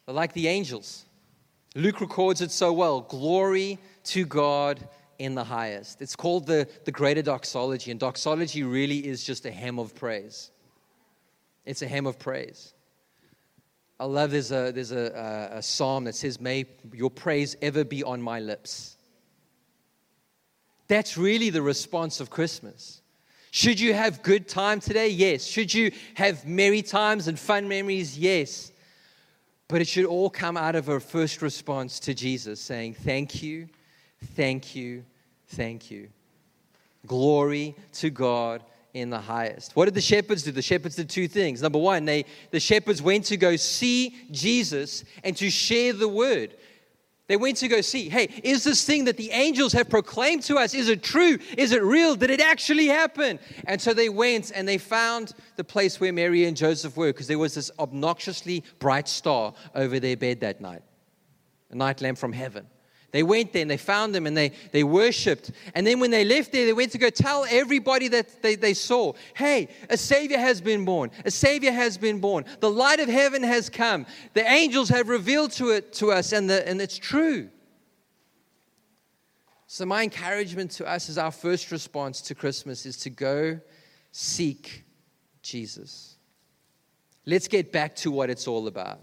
like 0.08 0.34
the 0.34 0.48
angels 0.48 1.06
Luke 1.76 2.02
records 2.02 2.42
it 2.42 2.52
so 2.52 2.74
well 2.74 3.02
glory 3.02 3.80
to 4.04 4.26
God 4.26 4.80
in 5.20 5.36
the 5.36 5.44
highest. 5.44 6.02
It's 6.02 6.16
called 6.16 6.48
the, 6.48 6.68
the 6.86 6.92
greater 6.92 7.22
doxology, 7.22 7.92
and 7.92 8.00
doxology 8.00 8.64
really 8.64 9.06
is 9.06 9.24
just 9.24 9.46
a 9.46 9.52
hymn 9.52 9.80
of 9.80 9.96
praise. 9.96 10.52
It's 11.66 11.82
a 11.82 11.88
hymn 11.88 12.08
of 12.08 12.18
praise. 12.18 12.74
I 14.00 14.06
love 14.06 14.32
there's 14.32 14.52
a, 14.52 14.72
there's 14.72 14.92
a, 14.92 15.52
a, 15.54 15.58
a 15.58 15.62
psalm 15.62 16.06
that 16.06 16.16
says, 16.16 16.42
May 16.42 16.66
your 16.92 17.12
praise 17.12 17.56
ever 17.62 17.84
be 17.84 18.04
on 18.04 18.20
my 18.20 18.40
lips. 18.40 18.98
That's 20.88 21.18
really 21.18 21.52
the 21.52 21.62
response 21.62 22.20
of 22.20 22.32
Christmas. 22.32 23.02
Should 23.52 23.80
you 23.80 23.94
have 23.94 24.24
good 24.24 24.48
time 24.48 24.80
today? 24.80 25.10
Yes. 25.10 25.44
Should 25.44 25.74
you 25.74 25.92
have 26.16 26.48
merry 26.48 26.82
times 26.82 27.28
and 27.28 27.38
fun 27.38 27.68
memories? 27.68 28.18
Yes. 28.18 28.71
But 29.72 29.80
it 29.80 29.88
should 29.88 30.04
all 30.04 30.30
come 30.30 30.58
out 30.58 30.76
of 30.76 30.90
a 30.90 31.00
first 31.00 31.42
response 31.42 31.98
to 32.02 32.14
Jesus 32.14 32.60
saying, 32.60 32.94
Thank 32.94 33.42
you, 33.42 33.70
thank 34.36 34.76
you, 34.76 35.06
thank 35.48 35.90
you. 35.90 36.10
Glory 37.08 37.78
to 37.94 38.10
God 38.10 38.64
in 38.94 39.10
the 39.10 39.22
highest. 39.22 39.74
What 39.74 39.86
did 39.86 39.94
the 39.94 40.02
shepherds 40.02 40.44
do? 40.44 40.52
The 40.52 40.62
shepherds 40.62 40.98
did 40.98 41.10
two 41.10 41.30
things. 41.30 41.62
Number 41.62 41.80
one, 41.80 42.04
they, 42.04 42.26
the 42.50 42.60
shepherds 42.60 43.02
went 43.02 43.24
to 43.28 43.38
go 43.38 43.56
see 43.56 44.18
Jesus 44.30 45.06
and 45.24 45.38
to 45.38 45.50
share 45.50 45.94
the 45.94 46.10
word. 46.10 46.54
They 47.32 47.38
went 47.38 47.56
to 47.60 47.70
go 47.70 47.80
see, 47.80 48.10
hey, 48.10 48.28
is 48.44 48.66
this 48.66 48.84
thing 48.84 49.06
that 49.06 49.16
the 49.16 49.32
angels 49.32 49.72
have 49.72 49.90
proclaimed 49.90 50.44
to 50.44 50.58
us, 50.58 50.74
is 50.74 50.90
it 50.90 51.02
true? 51.02 51.38
Is 51.58 51.72
it 51.72 51.82
real? 51.82 52.18
Did 52.18 52.30
it 52.30 52.42
actually 52.42 52.88
happen? 52.88 53.40
And 53.68 53.80
so 53.80 53.94
they 53.94 54.10
went 54.10 54.52
and 54.54 54.68
they 54.68 54.78
found 54.78 55.34
the 55.56 55.64
place 55.64 55.98
where 55.98 56.12
Mary 56.12 56.44
and 56.44 56.58
Joseph 56.58 56.98
were 56.98 57.14
because 57.14 57.28
there 57.28 57.40
was 57.40 57.56
this 57.56 57.72
obnoxiously 57.80 58.66
bright 58.80 59.08
star 59.08 59.54
over 59.74 59.98
their 59.98 60.18
bed 60.18 60.42
that 60.42 60.60
night, 60.60 60.82
a 61.70 61.76
night 61.76 62.02
lamp 62.02 62.18
from 62.18 62.34
heaven. 62.34 62.68
They 63.12 63.24
went 63.24 63.52
there 63.52 63.62
and 63.62 63.70
they 63.70 63.78
found 63.78 64.16
them 64.16 64.26
and 64.26 64.36
they, 64.38 64.54
they 64.72 64.84
worshiped. 64.84 65.52
And 65.76 65.86
then 65.86 66.00
when 66.00 66.12
they 66.12 66.24
left 66.24 66.54
there, 66.54 66.66
they 66.66 66.74
went 66.74 66.94
to 66.94 66.98
go 66.98 67.10
tell 67.10 67.46
everybody 67.50 68.08
that 68.08 68.42
they, 68.42 68.56
they 68.56 68.74
saw 68.74 69.14
hey, 69.36 69.68
a 69.90 69.98
Savior 69.98 70.38
has 70.38 70.62
been 70.62 70.86
born. 70.86 71.12
A 71.26 71.32
Savior 71.32 71.72
has 71.72 71.98
been 71.98 72.20
born. 72.20 72.46
The 72.62 72.70
light 72.70 73.00
of 73.00 73.10
heaven 73.10 73.44
has 73.44 73.70
come. 73.70 74.06
The 74.34 74.50
angels 74.50 74.90
have 74.90 75.10
revealed 75.10 75.52
to 75.54 75.72
it 75.72 75.92
to 75.94 76.12
us, 76.12 76.32
and, 76.32 76.50
the, 76.50 76.68
and 76.68 76.82
it's 76.82 76.98
true. 76.98 77.50
So, 79.68 79.86
my 79.86 80.04
encouragement 80.04 80.72
to 80.72 80.88
us 80.88 81.10
as 81.10 81.18
our 81.18 81.32
first 81.32 81.72
response 81.72 82.22
to 82.24 82.36
Christmas 82.36 82.86
is 82.86 82.98
to 82.98 83.10
go 83.10 83.60
seek 84.12 84.84
Jesus. 85.42 86.16
Let's 87.26 87.48
get 87.48 87.72
back 87.72 87.96
to 87.98 88.12
what 88.12 88.30
it's 88.30 88.48
all 88.48 88.68
about 88.68 89.00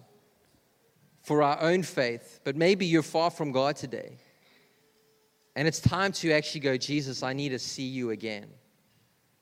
for 1.29 1.43
our 1.43 1.61
own 1.61 1.83
faith, 1.83 2.41
but 2.43 2.57
maybe 2.57 2.87
you're 2.87 3.03
far 3.03 3.29
from 3.31 3.53
God 3.53 3.77
today. 3.77 4.17
And 5.55 5.69
it's 5.69 5.79
time 5.79 6.11
to 6.13 6.33
actually 6.33 6.63
go, 6.63 6.79
Jesus, 6.79 7.23
I 7.23 7.35
need 7.35 7.51
to 7.51 7.59
see 7.59 7.87
you 7.87 8.13
again. 8.13 8.47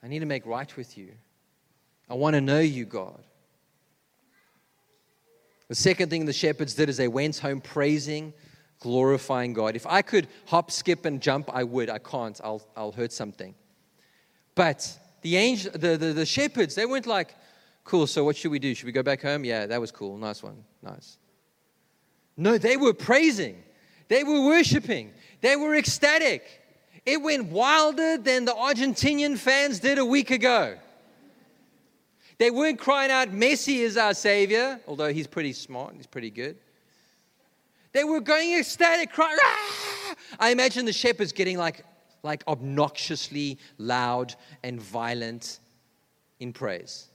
I 0.02 0.08
need 0.08 0.18
to 0.18 0.26
make 0.26 0.44
right 0.46 0.76
with 0.76 0.98
you. 0.98 1.12
I 2.10 2.14
want 2.14 2.34
to 2.34 2.40
know 2.40 2.58
you, 2.58 2.86
God. 2.86 3.22
The 5.68 5.76
second 5.76 6.10
thing 6.10 6.26
the 6.26 6.32
shepherds 6.32 6.74
did 6.74 6.88
is 6.88 6.96
they 6.96 7.06
went 7.06 7.38
home 7.38 7.60
praising, 7.60 8.32
glorifying 8.80 9.52
God. 9.52 9.76
If 9.76 9.86
I 9.86 10.02
could 10.02 10.26
hop, 10.46 10.72
skip, 10.72 11.04
and 11.04 11.22
jump, 11.22 11.50
I 11.54 11.62
would. 11.62 11.88
I 11.88 11.98
can't. 11.98 12.40
I'll, 12.42 12.62
I'll 12.76 12.92
hurt 12.92 13.12
something. 13.12 13.54
But 14.56 14.92
the, 15.22 15.36
angel, 15.36 15.70
the, 15.70 15.96
the, 15.96 16.12
the 16.12 16.26
shepherds, 16.26 16.74
they 16.74 16.86
weren't 16.86 17.06
like, 17.06 17.36
cool, 17.84 18.08
so 18.08 18.24
what 18.24 18.36
should 18.36 18.50
we 18.50 18.58
do? 18.58 18.74
Should 18.74 18.86
we 18.86 18.92
go 18.92 19.04
back 19.04 19.22
home? 19.22 19.44
Yeah, 19.44 19.66
that 19.66 19.80
was 19.80 19.92
cool. 19.92 20.16
Nice 20.16 20.42
one. 20.42 20.64
Nice. 20.82 21.18
No, 22.36 22.58
they 22.58 22.76
were 22.76 22.92
praising, 22.92 23.62
they 24.08 24.24
were 24.24 24.44
worshiping, 24.46 25.12
they 25.40 25.56
were 25.56 25.74
ecstatic. 25.74 26.44
It 27.04 27.22
went 27.22 27.46
wilder 27.46 28.18
than 28.18 28.46
the 28.46 28.52
Argentinian 28.52 29.38
fans 29.38 29.78
did 29.78 29.98
a 29.98 30.04
week 30.04 30.32
ago. 30.32 30.76
They 32.38 32.50
weren't 32.50 32.78
crying 32.78 33.10
out, 33.10 33.28
Messi 33.28 33.76
is 33.76 33.96
our 33.96 34.12
savior, 34.12 34.80
although 34.86 35.12
he's 35.12 35.26
pretty 35.26 35.52
smart, 35.52 35.90
and 35.90 35.98
he's 35.98 36.06
pretty 36.06 36.30
good. 36.30 36.56
They 37.92 38.04
were 38.04 38.20
going 38.20 38.58
ecstatic, 38.58 39.10
crying. 39.10 39.38
Ah! 39.40 40.14
I 40.38 40.50
imagine 40.50 40.84
the 40.84 40.92
shepherds 40.92 41.32
getting 41.32 41.56
like, 41.56 41.84
like 42.22 42.42
obnoxiously 42.46 43.58
loud 43.78 44.34
and 44.62 44.82
violent 44.82 45.60
in 46.40 46.52
praise. 46.52 47.08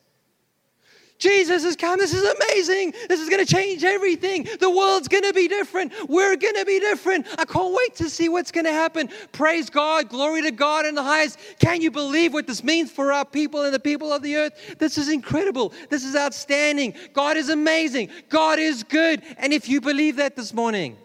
Jesus 1.21 1.63
has 1.63 1.75
come. 1.75 1.99
This 1.99 2.13
is 2.13 2.23
amazing. 2.23 2.93
This 3.07 3.19
is 3.19 3.29
going 3.29 3.45
to 3.45 3.51
change 3.53 3.83
everything. 3.83 4.47
The 4.59 4.69
world's 4.69 5.07
going 5.07 5.23
to 5.23 5.33
be 5.33 5.47
different. 5.47 5.93
We're 6.09 6.35
going 6.35 6.55
to 6.55 6.65
be 6.65 6.79
different. 6.79 7.27
I 7.37 7.45
can't 7.45 7.73
wait 7.73 7.95
to 7.97 8.09
see 8.09 8.27
what's 8.27 8.51
going 8.51 8.65
to 8.65 8.73
happen. 8.73 9.07
Praise 9.31 9.69
God. 9.69 10.09
Glory 10.09 10.41
to 10.41 10.51
God 10.51 10.87
in 10.87 10.95
the 10.95 11.03
highest. 11.03 11.37
Can 11.59 11.79
you 11.79 11.91
believe 11.91 12.33
what 12.33 12.47
this 12.47 12.63
means 12.63 12.91
for 12.91 13.13
our 13.13 13.23
people 13.23 13.61
and 13.63 13.71
the 13.73 13.79
people 13.79 14.11
of 14.11 14.23
the 14.23 14.35
earth? 14.35 14.75
This 14.79 14.97
is 14.97 15.09
incredible. 15.09 15.73
This 15.91 16.03
is 16.03 16.15
outstanding. 16.15 16.95
God 17.13 17.37
is 17.37 17.49
amazing. 17.49 18.09
God 18.29 18.57
is 18.57 18.81
good. 18.83 19.21
And 19.37 19.53
if 19.53 19.69
you 19.69 19.79
believe 19.79 20.15
that 20.15 20.35
this 20.35 20.55
morning, 20.55 20.97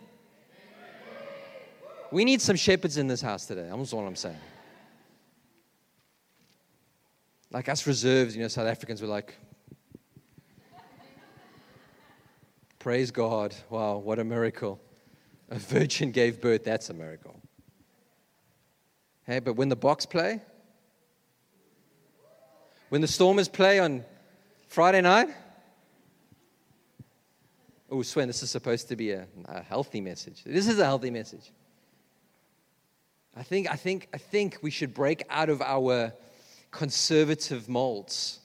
we 2.10 2.24
need 2.24 2.40
some 2.40 2.56
shepherds 2.56 2.96
in 2.96 3.06
this 3.06 3.20
house 3.20 3.44
today. 3.44 3.68
That's 3.70 3.92
all 3.92 4.06
I'm 4.06 4.16
saying. 4.16 4.38
Like 7.50 7.68
us 7.68 7.86
reserves, 7.86 8.34
you 8.34 8.40
know, 8.40 8.48
South 8.48 8.66
Africans 8.66 9.02
were 9.02 9.08
like, 9.08 9.34
Praise 12.86 13.10
God. 13.10 13.52
Wow, 13.68 13.96
what 13.96 14.20
a 14.20 14.24
miracle. 14.24 14.80
A 15.50 15.58
virgin 15.58 16.12
gave 16.12 16.40
birth. 16.40 16.62
That's 16.62 16.88
a 16.88 16.94
miracle. 16.94 17.34
Hey, 19.24 19.40
but 19.40 19.54
when 19.54 19.68
the 19.68 19.76
Boks 19.76 20.08
play, 20.08 20.40
when 22.90 23.00
the 23.00 23.08
Stormers 23.08 23.48
play 23.48 23.80
on 23.80 24.04
Friday 24.68 25.00
night, 25.00 25.30
oh, 27.90 28.02
Sven, 28.02 28.28
this 28.28 28.44
is 28.44 28.52
supposed 28.52 28.86
to 28.90 28.94
be 28.94 29.10
a, 29.10 29.26
a 29.46 29.64
healthy 29.64 30.00
message. 30.00 30.44
This 30.44 30.68
is 30.68 30.78
a 30.78 30.84
healthy 30.84 31.10
message. 31.10 31.50
I 33.34 33.42
think, 33.42 33.68
I 33.68 33.74
think, 33.74 34.06
I 34.14 34.18
think 34.18 34.58
we 34.62 34.70
should 34.70 34.94
break 34.94 35.24
out 35.28 35.48
of 35.48 35.60
our 35.60 36.12
conservative 36.70 37.68
molds 37.68 38.38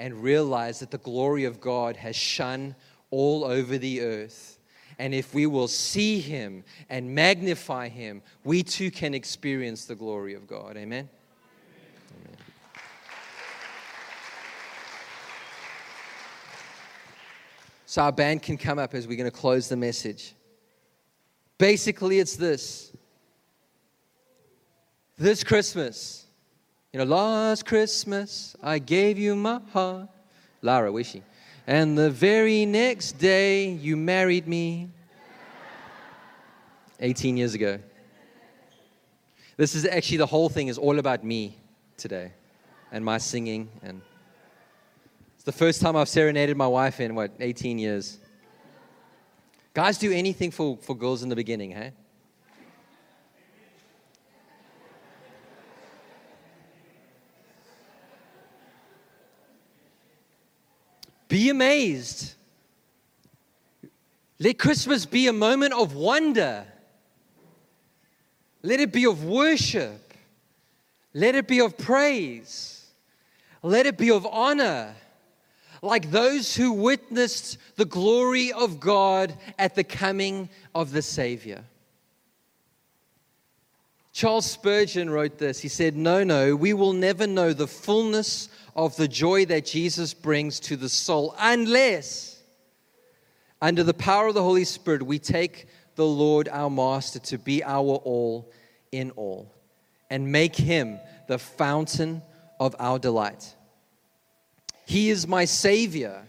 and 0.00 0.20
realize 0.20 0.80
that 0.80 0.90
the 0.90 0.98
glory 0.98 1.44
of 1.44 1.60
God 1.60 1.96
has 1.98 2.16
shone 2.16 2.74
all 3.10 3.44
over 3.44 3.78
the 3.78 4.00
earth. 4.02 4.58
And 4.98 5.14
if 5.14 5.32
we 5.32 5.46
will 5.46 5.68
see 5.68 6.20
Him 6.20 6.64
and 6.88 7.14
magnify 7.14 7.88
Him, 7.88 8.22
we 8.44 8.62
too 8.62 8.90
can 8.90 9.14
experience 9.14 9.84
the 9.84 9.94
glory 9.94 10.34
of 10.34 10.46
God. 10.46 10.76
Amen. 10.76 11.08
So, 17.86 18.02
our 18.02 18.12
band 18.12 18.42
can 18.42 18.58
come 18.58 18.78
up 18.78 18.92
as 18.92 19.06
we're 19.06 19.16
going 19.16 19.30
to 19.30 19.36
close 19.36 19.68
the 19.68 19.76
message. 19.76 20.34
Basically, 21.56 22.18
it's 22.18 22.36
this 22.36 22.92
this 25.16 25.42
Christmas, 25.42 26.26
you 26.92 26.98
know, 26.98 27.04
last 27.04 27.66
Christmas, 27.66 28.54
I 28.62 28.78
gave 28.78 29.18
you 29.18 29.34
my 29.34 29.60
heart. 29.72 30.08
Lara, 30.62 30.92
wishing. 30.92 31.24
And 31.68 31.98
the 31.98 32.08
very 32.08 32.64
next 32.64 33.18
day, 33.18 33.68
you 33.68 33.94
married 33.94 34.48
me. 34.48 34.88
18 36.98 37.36
years 37.36 37.52
ago. 37.52 37.78
This 39.58 39.74
is 39.74 39.84
actually 39.84 40.16
the 40.16 40.26
whole 40.26 40.48
thing 40.48 40.68
is 40.68 40.78
all 40.78 40.98
about 40.98 41.22
me 41.22 41.58
today 41.98 42.32
and 42.90 43.04
my 43.04 43.18
singing. 43.18 43.68
And 43.82 44.00
it's 45.34 45.44
the 45.44 45.52
first 45.52 45.82
time 45.82 45.94
I've 45.94 46.08
serenaded 46.08 46.56
my 46.56 46.66
wife 46.66 47.00
in, 47.00 47.14
what, 47.14 47.32
18 47.38 47.78
years. 47.78 48.18
Guys 49.74 49.98
do 49.98 50.10
anything 50.10 50.50
for, 50.50 50.78
for 50.78 50.96
girls 50.96 51.22
in 51.22 51.28
the 51.28 51.36
beginning, 51.36 51.72
hey? 51.72 51.92
Be 61.28 61.50
amazed. 61.50 62.34
Let 64.38 64.58
Christmas 64.58 65.04
be 65.04 65.26
a 65.26 65.32
moment 65.32 65.74
of 65.74 65.94
wonder. 65.94 66.64
Let 68.62 68.80
it 68.80 68.92
be 68.92 69.04
of 69.04 69.24
worship. 69.24 70.14
Let 71.12 71.34
it 71.34 71.46
be 71.46 71.60
of 71.60 71.76
praise. 71.76 72.90
Let 73.62 73.86
it 73.86 73.98
be 73.98 74.10
of 74.10 74.26
honor. 74.26 74.94
Like 75.82 76.10
those 76.10 76.56
who 76.56 76.72
witnessed 76.72 77.58
the 77.76 77.84
glory 77.84 78.52
of 78.52 78.80
God 78.80 79.36
at 79.58 79.74
the 79.74 79.84
coming 79.84 80.48
of 80.74 80.92
the 80.92 81.02
Savior. 81.02 81.64
Charles 84.18 84.46
Spurgeon 84.46 85.08
wrote 85.08 85.38
this. 85.38 85.60
He 85.60 85.68
said, 85.68 85.96
No, 85.96 86.24
no, 86.24 86.56
we 86.56 86.72
will 86.72 86.92
never 86.92 87.24
know 87.24 87.52
the 87.52 87.68
fullness 87.68 88.48
of 88.74 88.96
the 88.96 89.06
joy 89.06 89.44
that 89.44 89.64
Jesus 89.64 90.12
brings 90.12 90.58
to 90.58 90.76
the 90.76 90.88
soul 90.88 91.36
unless, 91.38 92.42
under 93.62 93.84
the 93.84 93.94
power 93.94 94.26
of 94.26 94.34
the 94.34 94.42
Holy 94.42 94.64
Spirit, 94.64 95.04
we 95.04 95.20
take 95.20 95.68
the 95.94 96.04
Lord 96.04 96.48
our 96.48 96.68
Master 96.68 97.20
to 97.20 97.38
be 97.38 97.62
our 97.62 97.78
all 97.78 98.50
in 98.90 99.12
all 99.12 99.54
and 100.10 100.32
make 100.32 100.56
him 100.56 100.98
the 101.28 101.38
fountain 101.38 102.20
of 102.58 102.74
our 102.80 102.98
delight. 102.98 103.54
He 104.84 105.10
is 105.10 105.28
my 105.28 105.44
Savior, 105.44 106.26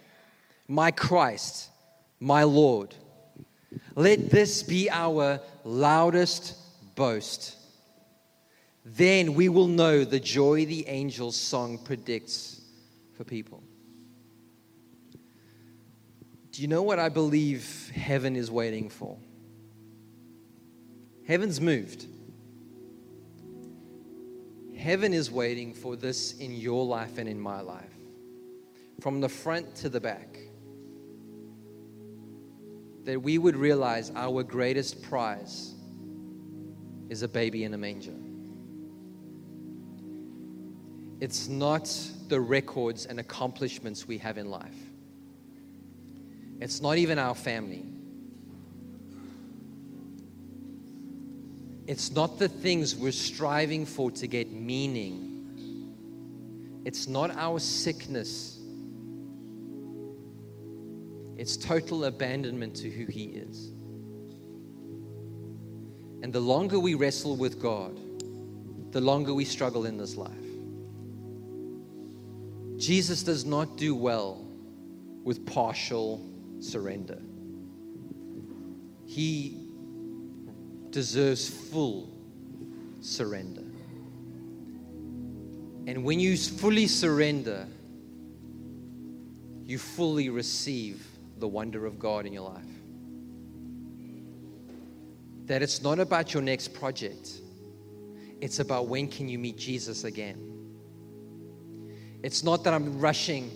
my 0.67 0.91
Christ, 0.91 1.71
my 2.19 2.43
Lord. 2.43 2.93
Let 3.95 4.30
this 4.30 4.62
be 4.62 4.91
our 4.91 5.39
loudest 5.63 6.56
boast 6.93 7.56
then 8.86 9.34
we 9.34 9.50
will 9.50 9.68
know 9.68 10.04
the 10.04 10.20
joy 10.20 10.65
the 10.65 10.88
angel's 10.88 11.36
song 11.36 11.78
predicts 11.78 12.62
for 13.13 13.24
people. 13.24 13.62
Do 16.52 16.62
you 16.62 16.68
know 16.68 16.82
what 16.82 17.00
I 17.00 17.10
believe 17.10 17.92
heaven 17.94 18.36
is 18.36 18.50
waiting 18.50 18.89
for? 18.89 19.18
Heaven's 21.28 21.62
moved. 21.62 22.06
Heaven 24.76 25.13
is 25.13 25.30
waiting 25.30 25.74
for 25.74 25.96
this 25.96 26.34
in 26.39 26.54
your 26.54 26.86
life 26.86 27.18
and 27.18 27.30
in 27.30 27.39
my 27.39 27.62
life, 27.62 27.94
from 29.02 29.20
the 29.20 29.30
front 29.30 29.76
to 29.76 29.89
the 29.89 30.00
back. 30.00 30.38
That 33.04 33.22
we 33.22 33.38
would 33.38 33.56
realize 33.56 34.12
our 34.15 34.42
greatest 34.42 35.02
prize 35.02 35.74
is 37.10 37.22
a 37.22 37.28
baby 37.28 37.63
in 37.65 37.74
a 37.74 37.78
manger. 37.78 38.15
It's 41.20 41.48
not 41.48 41.94
the 42.30 42.40
records 42.40 43.06
and 43.06 43.20
accomplishments 43.20 44.08
we 44.08 44.18
have 44.20 44.38
in 44.38 44.50
life. 44.50 44.76
It's 46.62 46.82
not 46.82 46.98
even 46.98 47.20
our 47.20 47.36
family. 47.36 47.86
It's 51.88 52.12
not 52.12 52.38
the 52.38 52.48
things 52.48 52.96
we're 52.96 53.12
striving 53.12 53.86
for 53.86 54.12
to 54.12 54.28
get 54.28 54.52
meaning. 54.52 55.26
It's 56.86 57.08
not 57.08 57.32
our 57.32 57.60
sickness. 57.60 58.60
It's 61.36 61.58
total 61.58 62.06
abandonment 62.06 62.76
to 62.78 62.90
who 62.90 63.06
He 63.06 63.24
is. 63.24 63.72
And 66.22 66.32
the 66.32 66.40
longer 66.40 66.80
we 66.80 66.94
wrestle 66.94 67.36
with 67.36 67.62
God, 67.62 68.00
the 68.92 69.02
longer 69.02 69.34
we 69.34 69.46
struggle 69.46 69.86
in 69.86 69.98
this 69.98 70.16
life. 70.16 70.38
Jesus 72.80 73.24
does 73.24 73.44
not 73.44 73.76
do 73.76 73.94
well 73.94 74.42
with 75.26 75.46
partial 75.46 76.26
surrender. 76.62 77.20
He 79.06 79.68
deserves 80.89 81.50
full 81.50 82.10
surrender. 83.02 83.63
And 85.88 86.06
when 86.06 86.22
you 86.22 86.38
fully 86.38 86.88
surrender, 86.88 87.68
you 89.65 89.78
fully 89.78 90.30
receive 90.30 91.06
the 91.38 91.48
wonder 91.48 91.86
of 91.86 92.00
God 92.00 92.26
in 92.26 92.32
your 92.32 92.50
life. 92.50 92.63
That 95.48 95.62
it's 95.62 95.82
not 95.82 96.00
about 96.00 96.34
your 96.34 96.44
next 96.44 96.70
project, 96.74 97.42
it's 98.39 98.60
about 98.60 98.88
when 98.88 99.10
can 99.10 99.28
you 99.28 99.38
meet 99.38 99.58
Jesus 99.58 100.06
again. 100.06 100.49
It's 102.22 102.44
not 102.44 102.64
that 102.66 102.74
I'm 102.74 103.00
rushing 103.00 103.52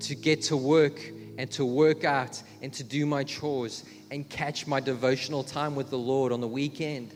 to 0.00 0.14
get 0.14 0.42
to 0.42 0.56
work 0.56 1.00
and 1.38 1.50
to 1.52 1.64
work 1.64 2.04
out 2.04 2.42
and 2.60 2.72
to 2.74 2.84
do 2.84 3.06
my 3.06 3.24
chores 3.24 3.84
and 4.10 4.28
catch 4.28 4.66
my 4.66 4.80
devotional 4.80 5.42
time 5.42 5.74
with 5.74 5.88
the 5.88 5.98
Lord 5.98 6.32
on 6.32 6.40
the 6.40 6.48
weekend. 6.48 7.14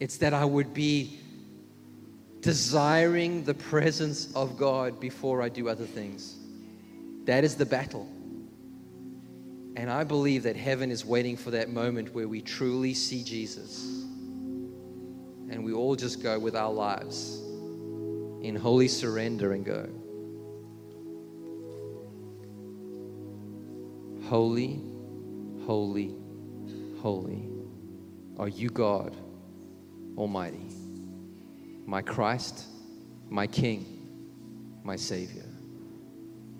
It's 0.00 0.16
that 0.18 0.32
I 0.32 0.44
would 0.44 0.72
be 0.72 1.18
desiring 2.40 3.44
the 3.44 3.54
presence 3.54 4.32
of 4.34 4.56
God 4.56 4.98
before 4.98 5.42
I 5.42 5.48
do 5.48 5.68
other 5.68 5.84
things. 5.84 6.36
That 7.24 7.44
is 7.44 7.54
the 7.54 7.66
battle. 7.66 8.08
And 9.76 9.90
I 9.90 10.04
believe 10.04 10.42
that 10.44 10.56
heaven 10.56 10.90
is 10.90 11.04
waiting 11.04 11.36
for 11.36 11.50
that 11.52 11.70
moment 11.70 12.14
where 12.14 12.28
we 12.28 12.40
truly 12.40 12.94
see 12.94 13.22
Jesus 13.22 14.04
and 15.50 15.64
we 15.64 15.72
all 15.72 15.94
just 15.94 16.22
go 16.22 16.38
with 16.38 16.56
our 16.56 16.72
lives 16.72 17.41
in 18.42 18.56
holy 18.56 18.88
surrender 18.88 19.52
and 19.52 19.64
go. 19.64 19.88
Holy, 24.28 24.80
holy, 25.64 26.14
holy 27.00 27.48
are 28.38 28.48
you, 28.48 28.68
God 28.68 29.16
Almighty, 30.16 30.66
my 31.86 32.02
Christ, 32.02 32.64
my 33.28 33.46
King, 33.46 34.08
my 34.82 34.96
Savior. 34.96 35.44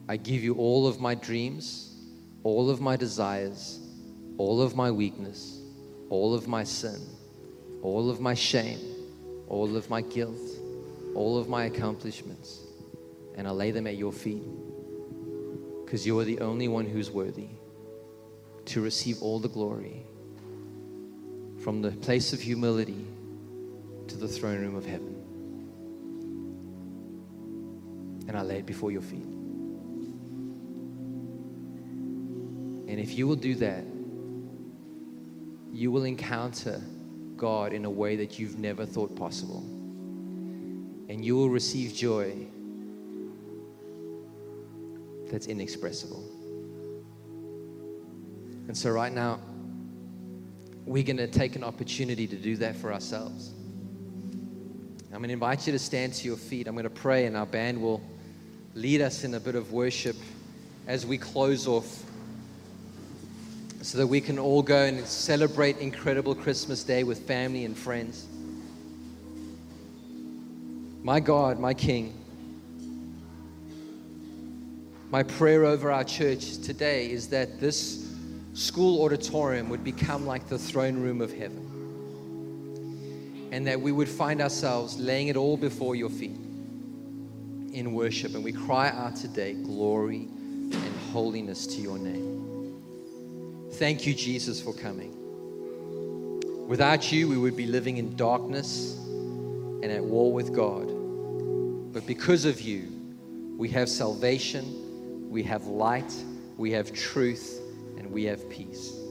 I 0.09 0.17
give 0.17 0.45
you 0.45 0.55
all 0.55 0.87
of 0.87 1.01
my 1.01 1.15
dreams, 1.15 1.97
all 2.45 2.71
of 2.71 2.81
my 2.81 2.97
desires, 2.97 3.81
all 4.39 4.63
of 4.63 4.77
my 4.77 4.91
weakness, 4.91 5.61
all 6.11 6.35
of 6.35 6.47
my 6.47 6.63
sin, 6.63 7.01
all 7.83 8.09
of 8.09 8.21
my 8.21 8.35
shame, 8.35 8.81
all 9.49 9.77
of 9.77 9.91
my 9.91 10.03
guilt 10.03 10.62
all 11.15 11.39
of 11.39 11.49
my 11.49 11.65
accomplishments 11.65 12.61
and 13.37 13.47
I 13.47 13.51
lay 13.51 13.71
them 13.71 13.87
at 13.87 13.97
your 13.97 14.13
feet 14.13 14.43
because 15.85 16.07
you 16.07 16.19
are 16.19 16.25
the 16.25 16.41
only 16.41 16.69
one 16.69 16.87
who's 16.87 17.11
worthy 17.11 17.49
to 18.67 18.81
receive 18.81 19.23
all 19.23 19.39
the 19.39 19.49
glory 19.49 20.07
from 21.63 21.83
the 21.83 21.91
place 21.91 22.33
of 22.33 22.41
humility 22.41 23.07
to 24.09 24.17
the 24.17 24.29
throne 24.29 24.61
room 24.61 24.75
of 24.75 24.85
heaven. 24.85 25.19
And 28.29 28.37
I 28.37 28.43
lay 28.43 28.59
it 28.59 28.67
before 28.67 28.91
your 28.91 29.03
feet. 29.03 29.25
And 32.89 33.01
if 33.01 33.17
you 33.17 33.27
will 33.27 33.37
do 33.37 33.55
that, 33.57 33.85
you 35.73 35.91
will 35.91 36.05
encounter 36.05 36.81
God 37.37 37.73
in 37.73 37.85
a 37.85 37.91
way 37.91 38.17
that 38.17 38.39
you've 38.39 38.59
never 38.59 38.85
thought 38.85 39.17
possible. 39.17 39.82
And 41.09 41.25
you 41.25 41.37
will 41.37 41.51
receive 41.51 41.95
joy 41.95 42.47
that's 45.31 45.47
inexpressible. 45.47 46.23
And 48.69 48.77
so, 48.77 48.91
right 48.91 49.13
now, 49.13 49.41
we're 50.85 51.03
going 51.03 51.17
to 51.17 51.27
take 51.27 51.57
an 51.57 51.65
opportunity 51.65 52.27
to 52.27 52.37
do 52.37 52.57
that 52.57 52.77
for 52.77 52.93
ourselves. 52.93 53.53
I'm 55.13 55.19
going 55.19 55.29
to 55.29 55.35
invite 55.35 55.67
you 55.67 55.73
to 55.73 55.79
stand 55.79 56.15
to 56.15 56.27
your 56.27 56.37
feet. 56.37 56.67
I'm 56.67 56.75
going 56.75 56.85
to 56.85 56.91
pray, 56.91 57.27
and 57.27 57.37
our 57.37 57.47
band 57.47 57.81
will 57.83 58.03
lead 58.75 59.01
us 59.03 59.25
in 59.25 59.35
a 59.35 59.41
bit 59.41 59.55
of 59.55 59.73
worship 59.73 60.17
as 60.87 61.05
we 61.05 61.19
close 61.19 61.67
off 61.67 62.05
so 63.83 63.99
that 63.99 64.07
we 64.07 64.21
can 64.21 64.39
all 64.39 64.63
go 64.63 64.85
and 64.85 65.05
celebrate 65.07 65.79
incredible 65.79 66.35
Christmas 66.35 66.83
Day 66.83 67.05
with 67.05 67.27
family 67.27 67.65
and 67.65 67.77
friends. 67.77 68.27
My 71.03 71.19
God, 71.19 71.59
my 71.59 71.75
King, 71.75 72.15
my 75.11 75.25
prayer 75.25 75.65
over 75.65 75.91
our 75.91 76.05
church 76.05 76.59
today 76.59 77.11
is 77.11 77.29
that 77.29 77.59
this 77.59 78.09
school 78.55 79.03
auditorium 79.03 79.69
would 79.69 79.83
become 79.83 80.27
like 80.27 80.49
the 80.49 80.59
throne 80.59 81.03
room 81.03 81.21
of 81.21 81.33
heaven. 81.33 81.69
And 83.51 83.67
that 83.67 83.81
we 83.81 83.91
would 83.91 84.09
find 84.09 84.41
ourselves 84.41 84.99
laying 84.99 85.27
it 85.29 85.37
all 85.37 85.57
before 85.57 85.97
your 85.97 86.09
feet 86.09 86.37
in 87.73 87.93
worship. 87.93 88.35
And 88.35 88.45
we 88.45 88.53
cry 88.53 88.89
out 88.89 89.17
today, 89.17 89.55
glory 89.55 90.29
and 90.73 90.97
holiness 91.13 91.67
to 91.67 91.83
your 91.83 91.99
name. 91.99 92.81
Thank 93.73 94.07
you, 94.07 94.15
Jesus, 94.15 94.63
for 94.63 94.73
coming. 94.73 95.19
Without 96.69 97.11
you, 97.11 97.29
we 97.29 97.37
would 97.37 97.57
be 97.57 97.67
living 97.67 97.97
in 97.97 98.15
darkness 98.17 98.97
and 99.83 99.87
at 99.87 100.03
war 100.03 100.33
with 100.33 100.55
God. 100.55 100.92
But 101.93 102.07
because 102.07 102.47
of 102.47 102.61
you, 102.61 102.89
we 103.59 103.69
have 103.69 103.89
salvation, 103.89 105.29
we 105.31 105.43
have 105.43 105.67
light, 105.67 106.13
we 106.57 106.73
have 106.73 106.93
truth, 106.93 107.61
and 107.99 108.11
we 108.11 108.25
have 108.25 108.49
peace. 108.49 109.02